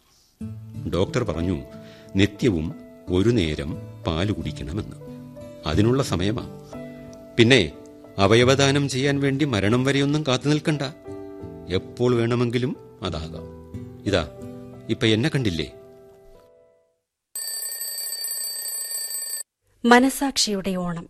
ഡോക്ടർ 0.89 1.23
പറഞ്ഞു 1.23 1.63
നിത്യവും 2.15 2.75
ഒരു 3.07 3.29
നേരം 3.29 3.75
പാൽ 4.07 4.31
കുടിക്കണമെന്ന്. 4.31 4.95
അതിനുള്ള 5.65 6.03
സമയമാണ് 6.03 6.59
പിന്നെ 7.37 7.71
അവയവദാനം 8.19 8.89
ചെയ്യാൻ 8.89 9.19
വേണ്ടി 9.19 9.45
മരണം 9.45 9.83
വരെയൊന്നും 9.83 10.23
കാത്തു 10.27 10.47
നിൽക്കണ്ട. 10.47 10.81
എപ്പോൾ 11.73 12.15
വേണമെങ്കിലും 12.15 12.77
അതാകാം. 13.03 13.45
ഇതാ 14.05 14.29
ഇപ്പൊ 14.89 15.07
എന്നെ 15.07 15.29
കണ്ടില്ലേ? 15.29 15.73
മനസാക്ഷിയുടെ 19.85 20.75
ഓണം. 20.75 21.09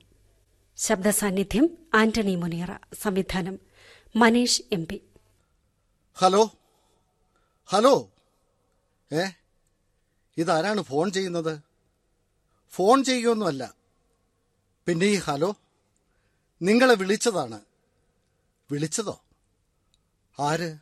ശബ്ദസാന്നിധ്യം 0.78 1.70
ആന്റണി 1.94 2.36
മുനിയറ 2.36 2.68
സംവിധാനം 3.02 3.60
Maneesh 4.16 4.62
M 4.72 4.88
P. 4.88 5.02
Hello? 6.16 6.52
Hello? 7.68 8.10
ഏ? 9.14 9.26
ഇതാരാണ് 10.38 10.82
ഫോൺ 10.82 11.12
ചെയ്യുന്നത്? 11.12 11.60
ഫോൺ 12.72 13.04
ചെയ്യുകയൊന്നുമല്ല 13.04 13.74
പിന്നെ 14.88 15.06
ഈ 15.06 15.16
ഹലോ? 15.16 15.56
നിങ്ങളെ 16.62 16.96
വിളിച്ചതാണ്. 16.96 17.62
വിളിച്ചതോ? 18.72 19.22
ആര്? 20.40 20.78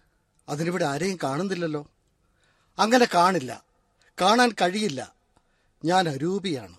അതിനിവിടെ 0.49 0.85
ആരെയും 0.85 1.17
കാണുന്നില്ലല്ലോ. 1.23 1.87
അങ്ങനെ 2.79 3.07
കാണില്ല. 3.13 3.63
കാണാൻ 4.21 4.51
കഴിയില്ല. 4.51 5.13
ഞാൻ 5.85 6.09
അരൂപിയാണ്. 6.09 6.77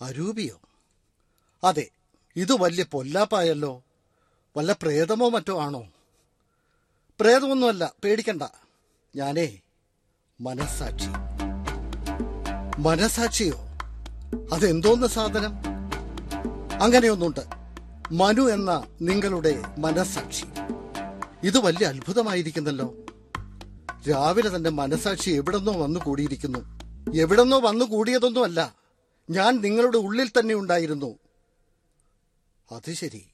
അരൂപിയോ? 0.00 0.60
അതെ 1.64 1.90
ഇത് 2.36 2.52
വലിയ 2.52 2.84
പൊല്ലാപ്പായല്ലോ. 2.84 3.82
വല്ല 4.56 4.72
പ്രേതമോ 4.72 5.28
മറ്റോ 5.28 5.60
ആണോ? 5.60 5.88
പ്രേതമൊന്നുമല്ല 7.20 7.92
പേടിക്കണ്ട. 8.04 8.42
ഞാനേ 9.16 9.60
മനസാക്ഷി 10.40 11.08
മനസാക്ഷിയോ 12.78 13.58
അതെന്തോന്ന് 14.52 15.06
സാധനം? 15.06 15.52
അങ്ങനെയൊന്നുണ്ട്. 16.82 17.65
മനു 18.12 18.42
എന്ന 18.42 18.96
നിങ്ങളുടെ 19.00 19.62
മനസാക്ഷി. 19.78 20.44
ഇത് 21.42 21.58
വലിയ 21.58 21.86
അത്ഭുതമായിരിക്കുന്നല്ലോ. 21.86 22.94
രാവിലെ 24.10 24.56
തന്റെ 24.56 24.70
മനസാക്ഷി 24.70 25.30
എവിടെന്നോ 25.30 25.72
വന്നു 25.72 26.00
കൂടിയിരിക്കുന്നു. 26.00 26.58
എവിടെന്നോ 27.16 27.60
വന്നു 27.60 27.84
കൂടിയതൊന്നുമല്ല. 27.84 28.74
ഞാൻ 29.30 29.60
നിങ്ങളുടെ 29.60 29.96
ഉള്ളിൽ 29.96 30.28
തന്നെ 30.28 30.54
ഉണ്ടായിരുന്നു. 30.54 31.18
അത് 32.72 32.92
ശരി. 32.92 33.26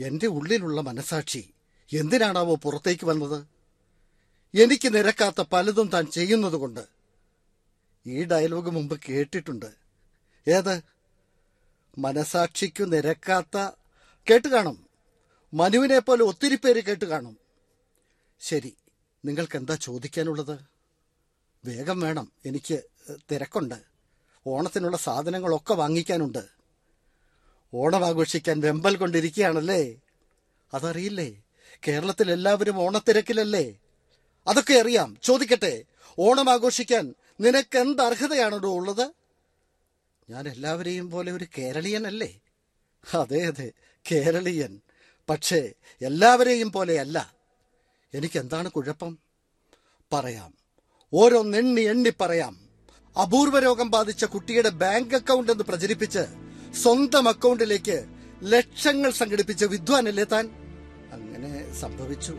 എന്റെ 0.00 0.26
ഉള്ളിലുള്ള 0.26 0.80
മനസാക്ഷി 0.80 1.50
എന്തിനാണാവോ 1.92 2.54
പുറത്തേക്ക് 2.54 3.06
വന്നത്? 3.06 3.46
എനിക്ക് 4.62 4.94
നിരക്കാത്ത 4.94 5.44
പലതും 5.52 5.88
താൻ 5.88 6.06
ചെയ്യുന്നതുകൊണ്ട്. 6.06 6.80
ഈ 8.06 8.24
ഡയലോഗ് 8.24 8.70
മുമ്പ് 8.70 9.00
കേട്ടിട്ടുണ്ട്. 9.08 9.66
ഏത്? 10.48 10.80
മനസാക്ഷിക്കു 11.98 12.84
നിരക്കാത്ത 12.84 13.79
കേട്ട് 14.30 14.48
കാണും. 14.48 14.86
മനുവിനെ 15.54 15.98
പോലെ 15.98 16.22
ഒത്തിരി 16.22 16.54
പേര് 16.54 16.82
കേട്ട് 16.84 17.04
കാണും. 17.04 17.38
ശരി 18.40 18.76
നിങ്ങൾക്ക് 19.24 19.56
എന്താ 19.56 19.74
ചോദിക്കാനുള്ളത്? 19.74 20.58
വേഗം 21.64 22.00
വേണം 22.00 22.32
എനിക്ക് 22.46 22.82
തിരക്കുണ്ട്. 23.32 23.74
ഓണത്തിനുള്ള 24.46 24.96
സാധനങ്ങളൊക്കെ 24.96 25.74
വാങ്ങിക്കാനുണ്ട്. 25.74 26.44
ഓണം 27.74 28.04
ആഘോഷിക്കാൻ 28.04 28.60
വെമ്പൽ 28.60 28.96
കൊണ്ടിരിക്കുകയാണല്ലേ? 28.96 30.00
അതറിയില്ലേ? 30.74 31.42
കേരളത്തിൽ 31.88 32.30
എല്ലാവരും 32.30 32.78
ഓണത്തിരക്കിലല്ലേ? 32.78 33.76
അതൊക്കെ 34.48 34.74
അറിയാം. 34.74 35.16
ചോദിക്കട്ടെ 35.22 35.84
ഓണം 36.18 36.50
ആഘോഷിക്കാൻ 36.50 37.14
നിനക്ക് 37.40 37.78
എന്ത് 37.78 38.02
അർഹതയാണോ 38.02 38.58
ഉള്ളത്? 38.58 39.12
ഞാൻ 40.30 40.48
എല്ലാവരെയും 40.48 41.10
പോലെ 41.10 41.32
ഒരു 41.32 41.46
കേരളീയനല്ലേ? 41.58 42.40
അതെ 43.14 43.46
അതെ. 43.46 43.72
കേരളീയൻ. 44.10 44.80
പക്ഷേ 45.30 45.72
എല്ലാവരെയും 46.02 46.72
പോലെയല്ല. 46.72 47.34
എനിക്കെന്താണ് 48.14 48.70
കുഴപ്പം? 48.70 49.18
പറയാം. 50.12 50.54
ഓരോന്നെണ്ണി 51.14 51.80
എണ്ണി 51.80 52.12
പറയാം. 52.20 52.60
അപൂർവ 53.22 53.58
രോഗം 53.58 53.90
ബാധിച്ച 53.90 54.24
കുട്ടിയുടെ 54.24 54.68
ബാങ്ക് 54.68 55.14
അക്കൗണ്ട് 55.14 55.52
എന്ന് 55.52 55.64
പ്രചരിപ്പിച്ച് 55.64 56.18
സ്വന്തം 56.72 57.28
അക്കൗണ്ടിലേക്ക് 57.28 58.04
ലക്ഷങ്ങൾ 58.42 59.10
സംഘടിപ്പിച്ച 59.10 59.64
വിദ്വാനല്ലേ 59.64 60.24
താൻ? 60.24 60.50
അങ്ങനെ 61.12 61.74
സംഭവിച്ചു. 61.74 62.38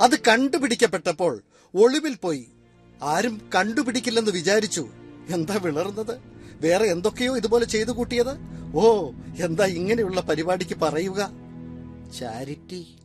അത് 0.00 0.20
കണ്ടുപിടിക്കപ്പെട്ടപ്പോൾ 0.20 1.42
ഒളിവിൽ 1.74 2.14
പോയി. 2.14 2.48
ആരും 3.02 3.50
കണ്ടുപിടിക്കില്ലെന്ന് 3.54 4.30
വിചാരിച്ചു. 4.30 4.88
എന്താ 5.28 5.56
വിളർന്നത്? 5.56 6.33
വേറെ 6.60 6.86
എന്തൊക്കെയോ 6.86 7.36
ഇതുപോലെ 7.36 7.64
ചെയ്തു 7.64 7.90
കൂട്ടിയത്? 7.90 8.36
ഓ 8.74 9.10
എന്താ 9.40 9.64
ഇങ്ങനെയുള്ള 9.64 10.20
പരിപാടിക്ക് 10.20 10.74
പറയുക? 10.74 11.30
ചാരിറ്റി. 12.18 12.96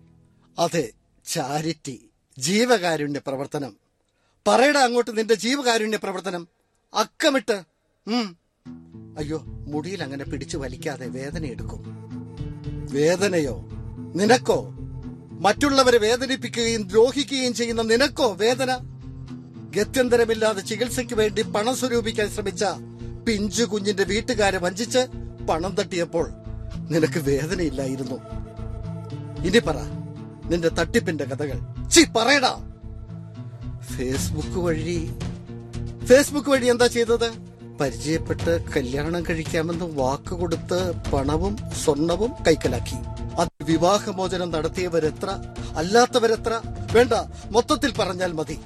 അതെ 0.59 0.91
ചാരിറ്റി. 1.25 2.09
ജീവകാരുണ്യ 2.37 3.21
പ്രവർത്തനം. 3.27 3.75
പറയടാ 4.47 4.83
അങ്ങോട്ട് 4.83 5.17
നിന്റെ 5.17 5.33
ജീവകാരുണ്യ 5.33 5.97
പ്രവർത്തനം. 5.97 6.47
അക്കമിട്ട്. 6.93 7.63
ഉം. 8.07 8.37
അയ്യോ 9.17 9.43
മുടിയിൽ 9.45 10.03
അങ്ങനെ 10.03 10.25
പിടിച്ചു 10.25 10.57
വലിക്കാതെ 10.57 11.07
വേദന 11.07 11.45
എടുക്കും. 11.45 11.83
വേദനയോ? 12.91 13.69
നിനക്കോ? 14.15 14.73
മറ്റുള്ളവരെ 15.31 15.97
വേദനിപ്പിക്കുകയും 15.97 16.87
ദ്രോഹിക്കുകയും 16.87 17.53
ചെയ്യുന്ന 17.53 17.81
നിനക്കോ 17.81 18.33
വേദന? 18.33 18.77
ഗത്യന്തരമില്ലാതെ 19.75 20.61
ചികിത്സയ്ക്ക് 20.61 21.13
വേണ്ടി 21.13 21.41
പണം 21.41 21.75
സ്വരൂപിക്കാൻ 21.75 22.29
ശ്രമിച്ച 22.29 22.63
പിഞ്ചു 23.29 23.63
കുഞ്ഞിന്റെ 23.63 24.03
വീട്ടുകാരെ 24.03 24.57
വഞ്ചിച്ച് 24.57 24.99
പണം 25.49 25.75
തട്ടിയപ്പോൾ 25.75 26.31
നിനക്ക് 26.75 27.19
വേദനയില്ലായിരുന്നു. 27.19 28.15
ഇനി 29.45 29.59
പറ 29.59 29.75
നിന്റെ 30.45 30.69
തട്ടിപ്പിന്റെ 30.69 31.23
കഥകൾ. 31.23 31.87
ചി 31.89 32.05
പറയടാ. 32.15 32.71
ഫേസ്ബുക്ക് 33.81 34.59
വഴി 34.59 35.11
ഫേസ്ബുക്ക് 36.05 36.49
വഴി 36.49 36.65
എന്താ 36.65 36.87
ചെയ്തത്? 36.87 37.31
പരിചയപ്പെട്ട് 37.81 38.65
കല്യാണം 38.77 39.23
കഴിക്കാമെന്ന് 39.29 39.85
വാക്ക് 39.85 40.29
കൊടുത്ത് 40.29 40.91
പണവും 41.13 41.57
സ്വർണവും 41.83 42.31
കൈക്കലാക്കി. 42.47 42.95
അത് 43.39 43.49
വിവാഹമോചനം 43.63 44.51
നടത്തിയവരെത്ര 44.51 45.39
അല്ലാത്തവരെത്ര? 45.75 46.61
വേണ്ട 46.93 47.13
മൊത്തത്തിൽ 47.51 47.93
പറഞ്ഞാൽ 47.97 48.31
മതി. 48.31 48.59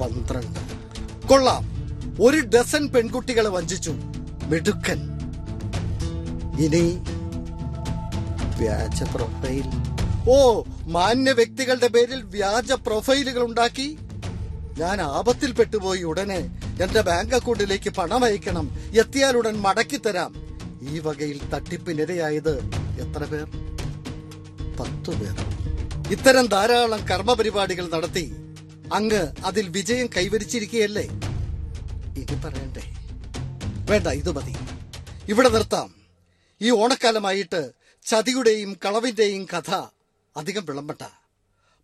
പന്ത്രണ്ട്. 0.00 0.60
കൊള്ളാം. 1.26 1.73
ഒരു 2.20 2.36
ഡസൻ 2.36 2.88
പെൺകുട്ടികളെ 2.88 3.50
വഞ്ചിച്ചു 3.50 3.90
മിടുക്കൻ. 4.44 5.00
ഇനി 6.60 6.98
വ്യാജ 8.58 9.02
പ്രൊഫൈൽ. 9.02 9.64
ഓ 10.28 10.62
മാന്യ 10.86 11.32
വ്യക്തികളുടെ 11.32 11.86
പേരിൽ 11.86 12.22
വ്യാജ 12.22 12.72
പ്രൊഫൈലുകൾ 12.72 13.42
ഉണ്ടാക്കി? 13.44 13.98
ഞാൻ 14.78 15.00
ആപത്തിൽ 15.00 15.52
പെട്ടുപോയി 15.52 16.02
ഉടനെ 16.02 16.38
എന്റെ 16.82 17.00
ബാങ്ക് 17.00 17.34
അക്കൗണ്ടിലേക്ക് 17.34 17.90
പണം 17.90 18.24
അയക്കണം. 18.24 18.70
എത്തിയാലുടൻ 18.92 19.56
മടക്കി 19.56 19.96
തരാം. 19.96 20.34
ഈ 20.90 20.98
വകയിൽ 20.98 21.40
തട്ടിപ്പിനിരയായത് 21.54 22.58
എത്ര 23.00 23.24
പേർ? 23.24 23.46
പത്തു 24.80 25.10
പേർ. 25.10 25.36
ഇത്തരം 26.12 26.46
ധാരാളം 26.46 27.08
കർമ്മപരിപാടികൾ 27.08 27.88
നടത്തി 27.88 28.32
അങ്ങ് 28.94 29.32
അതിൽ 29.44 29.68
വിജയം 29.68 30.06
കൈവരിച്ചിരിക്കുകയല്ലേ? 30.16 31.08
ഇനി 32.16 32.40
പറയണ്ടേ? 32.40 32.82
വേണ്ട 33.90 34.06
ഇത് 34.06 34.30
മതി. 34.30 34.54
ഇവിടെ 35.28 35.48
നിർത്താം. 35.48 35.94
ഈ 36.60 36.70
ഓണക്കാലമായിട്ട് 36.70 37.72
ചതിയുടെയും 38.04 38.78
കളവിന്റെയും 38.84 39.44
കഥ 39.44 39.74
അധികം 40.36 40.64
വിളമ്പട്ട 40.64 41.02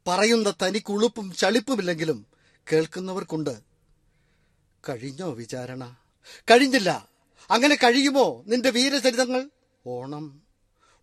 പറയുന്ന 0.07 0.55
തനിക്കുളുപ്പും 0.63 1.33
ചളിപ്പുമില്ലെങ്കിലും 1.33 2.27
കേൾക്കുന്നവർക്കുണ്ട്. 2.73 3.59
കഴിഞ്ഞോ 4.89 5.31
വിചാരണ? 5.31 5.97
കഴിഞ്ഞില്ല. 6.51 7.09
അങ്ങനെ 7.51 7.75
കഴിയുമോ 7.75 8.45
നിന്റെ 8.47 8.71
വീരചരിതങ്ങൾ? 8.71 9.51
ഓണം. 9.87 10.43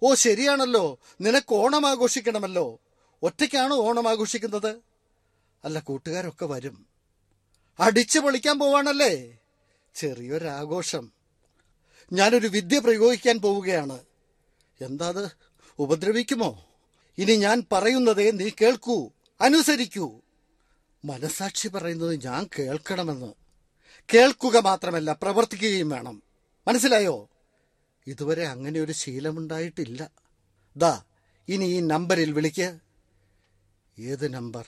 ഓ 0.03 0.13
ശരിയാണല്ലോ. 0.13 0.99
നിനക്ക് 1.21 1.53
ഓണം 1.53 1.87
ആഘോഷിക്കണമല്ലോ 1.87 2.79
ഒറ്റയ്ക്കാണോ 3.23 3.75
ഓണം 3.75 4.07
ആഘോഷിക്കുന്നത് 4.07 4.75
അല്ല 5.65 5.79
കൂട്ടുകാരൊക്കെ 5.79 6.45
വരും. 6.45 6.96
അടിച്ചു 7.79 8.19
പൊളിക്കാൻ 8.19 8.59
പോവാണല്ലേ? 8.59 9.37
ചെറിയൊരാഘോഷം. 9.95 11.11
ഞാനൊരു 12.13 12.47
വിദ്യ 12.47 12.79
പ്രയോഗിക്കാൻ 12.79 13.39
പോവുകയാണ്. 13.39 13.99
എന്താ 14.81 15.09
അത് 15.09 15.31
ഉപദ്രവിക്കുമോ? 15.79 16.65
ഇനി 17.17 17.35
ഞാൻ 17.35 17.63
പറയുന്നതേ 17.71 18.31
നീ 18.31 18.49
കേൾക്കൂ 18.61 19.11
അനുസരിക്കൂ. 19.41 20.21
മനസാക്ഷി 21.05 21.67
പറയുന്നത് 21.67 22.25
ഞാൻ 22.25 22.49
കേൾക്കണമെന്ന്. 22.59 23.33
കേൾക്കുക 24.13 24.57
മാത്രമല്ല 24.57 25.13
പ്രവർത്തിക്കുകയും 25.21 25.89
വേണം. 25.89 26.23
മനസ്സിലായോ? 26.67 27.29
ഇതുവരെ 28.07 28.47
അങ്ങനെ 28.47 28.79
ഒരു 28.79 28.91
ശീലമുണ്ടായിട്ടില്ല. 28.91 30.11
ദാ 30.77 31.03
ഇനി 31.49 31.65
ഈ 31.65 31.79
നമ്പറിൽ 31.79 32.31
വിളിക്ക്. 32.31 32.79
ഏത് 33.99 34.33
നമ്പർ? 34.33 34.65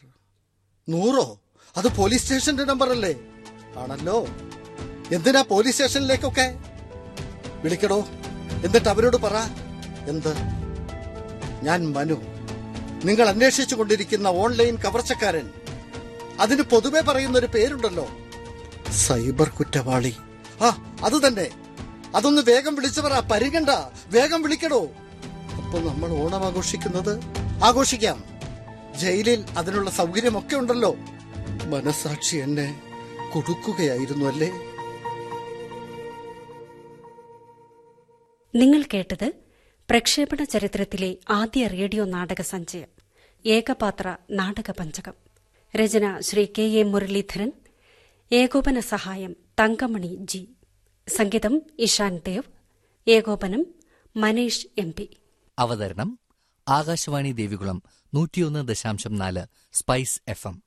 നൂറോ? 0.89 1.41
അത് 1.77 1.95
പോലീസ് 1.95 2.21
സ്റ്റേഷന്റെ 2.21 2.63
നമ്പർ 2.63 2.89
അല്ലേ 2.89 3.15
ആണല്ലോ. 3.77 4.27
എന്തിനാ 5.12 5.41
പോലീസ് 5.41 5.73
സ്റ്റേഷനിലേക്കൊക്കെ? 5.73 6.60
വിളിക്കണോ? 7.63 8.08
എന്നിട്ട് 8.63 8.89
അവരോട് 8.89 9.17
പറ. 9.17 9.36
എന്ത്? 10.08 10.34
ഞാൻ 11.63 11.93
മനു. 11.93 12.21
നിങ്ങൾ 13.05 13.29
അന്വേഷിച്ചു 13.29 13.75
കൊണ്ടിരിക്കുന്ന 13.75 14.27
ഓൺലൈൻ 14.27 14.75
കവർച്ചക്കാരൻ. 14.75 15.49
അതിന് 16.39 16.62
പൊതുവെ 16.62 17.01
പറയുന്ന 17.01 17.38
ഒരു 17.38 17.45
പേരുണ്ടല്ലോ. 17.45 18.08
സൈബർ 18.91 19.49
കുറ്റവാളി. 19.49 20.15
ആ 20.62 20.97
അത് 21.03 21.27
തന്നെ. 21.27 21.49
അതൊന്ന് 22.15 22.41
വേഗം 22.41 22.75
വിളിച്ചു 22.75 23.01
പറ. 23.01 23.19
പരിഗണ്ട. 23.19 23.69
വേഗം 24.08 24.41
വിളിക്കണോ? 24.41 24.88
അപ്പൊ 25.58 25.79
നമ്മൾ 25.79 26.12
ഓണം 26.12 26.45
ആഘോഷിക്കുന്നത്? 26.45 27.19
ആഘോഷിക്കാം. 27.63 28.23
ജയിലിൽ 28.99 29.45
അതിനുള്ള 29.58 29.89
സൗകര്യമൊക്കെ 29.89 30.55
ഉണ്ടല്ലോ. 30.55 30.95
മനസാക്ഷി 31.65 32.38
എന്നെ 32.38 32.82
കൊടുക്കുകയായിരുന്നു 33.34 34.26
അല്ലേ? 34.26 34.52
നിങ്ങൾ 38.56 38.84
കേട്ടത് 38.93 39.34
പ്രക്ഷേപണ 39.89 40.43
ചരിത്രത്തിലെ 40.43 41.17
ആദ്യ 41.30 41.67
റേഡിയോ 41.67 42.06
നാടക 42.06 42.41
സഞ്ചയം 42.41 42.88
ഏകപാത്ര 43.45 44.17
നാടക 44.32 44.72
പഞ്ചകം. 44.72 45.13
രചന 45.76 46.19
ശ്രീ 46.19 46.48
കെ 46.58 46.62
എ 46.62 46.84
മുരളീധരൻ 46.84 47.52
ഏകോപന 48.32 48.80
സഹായം 48.80 49.36
തങ്കമണി 49.60 50.17
ജി. 50.22 50.50
സംഗീതം 51.08 51.62
ഇഷാൻ 51.80 52.17
ദേവ് 52.17 52.43
ഏകോപനം 53.10 53.65
മനീഷ് 54.17 54.67
എം 54.78 54.93
പി. 54.93 55.10
അവതരണം 55.60 56.19
ആകാശവാണി 56.67 57.32
ദേവികുളം 57.32 57.84
നൂറ്റിയൊന്ന് 58.13 58.67
ദശാംശം 58.67 59.15
നാല് 59.15 59.45
സ്പൈസ് 59.72 60.22
എഫ് 60.28 60.48
എം. 60.48 60.63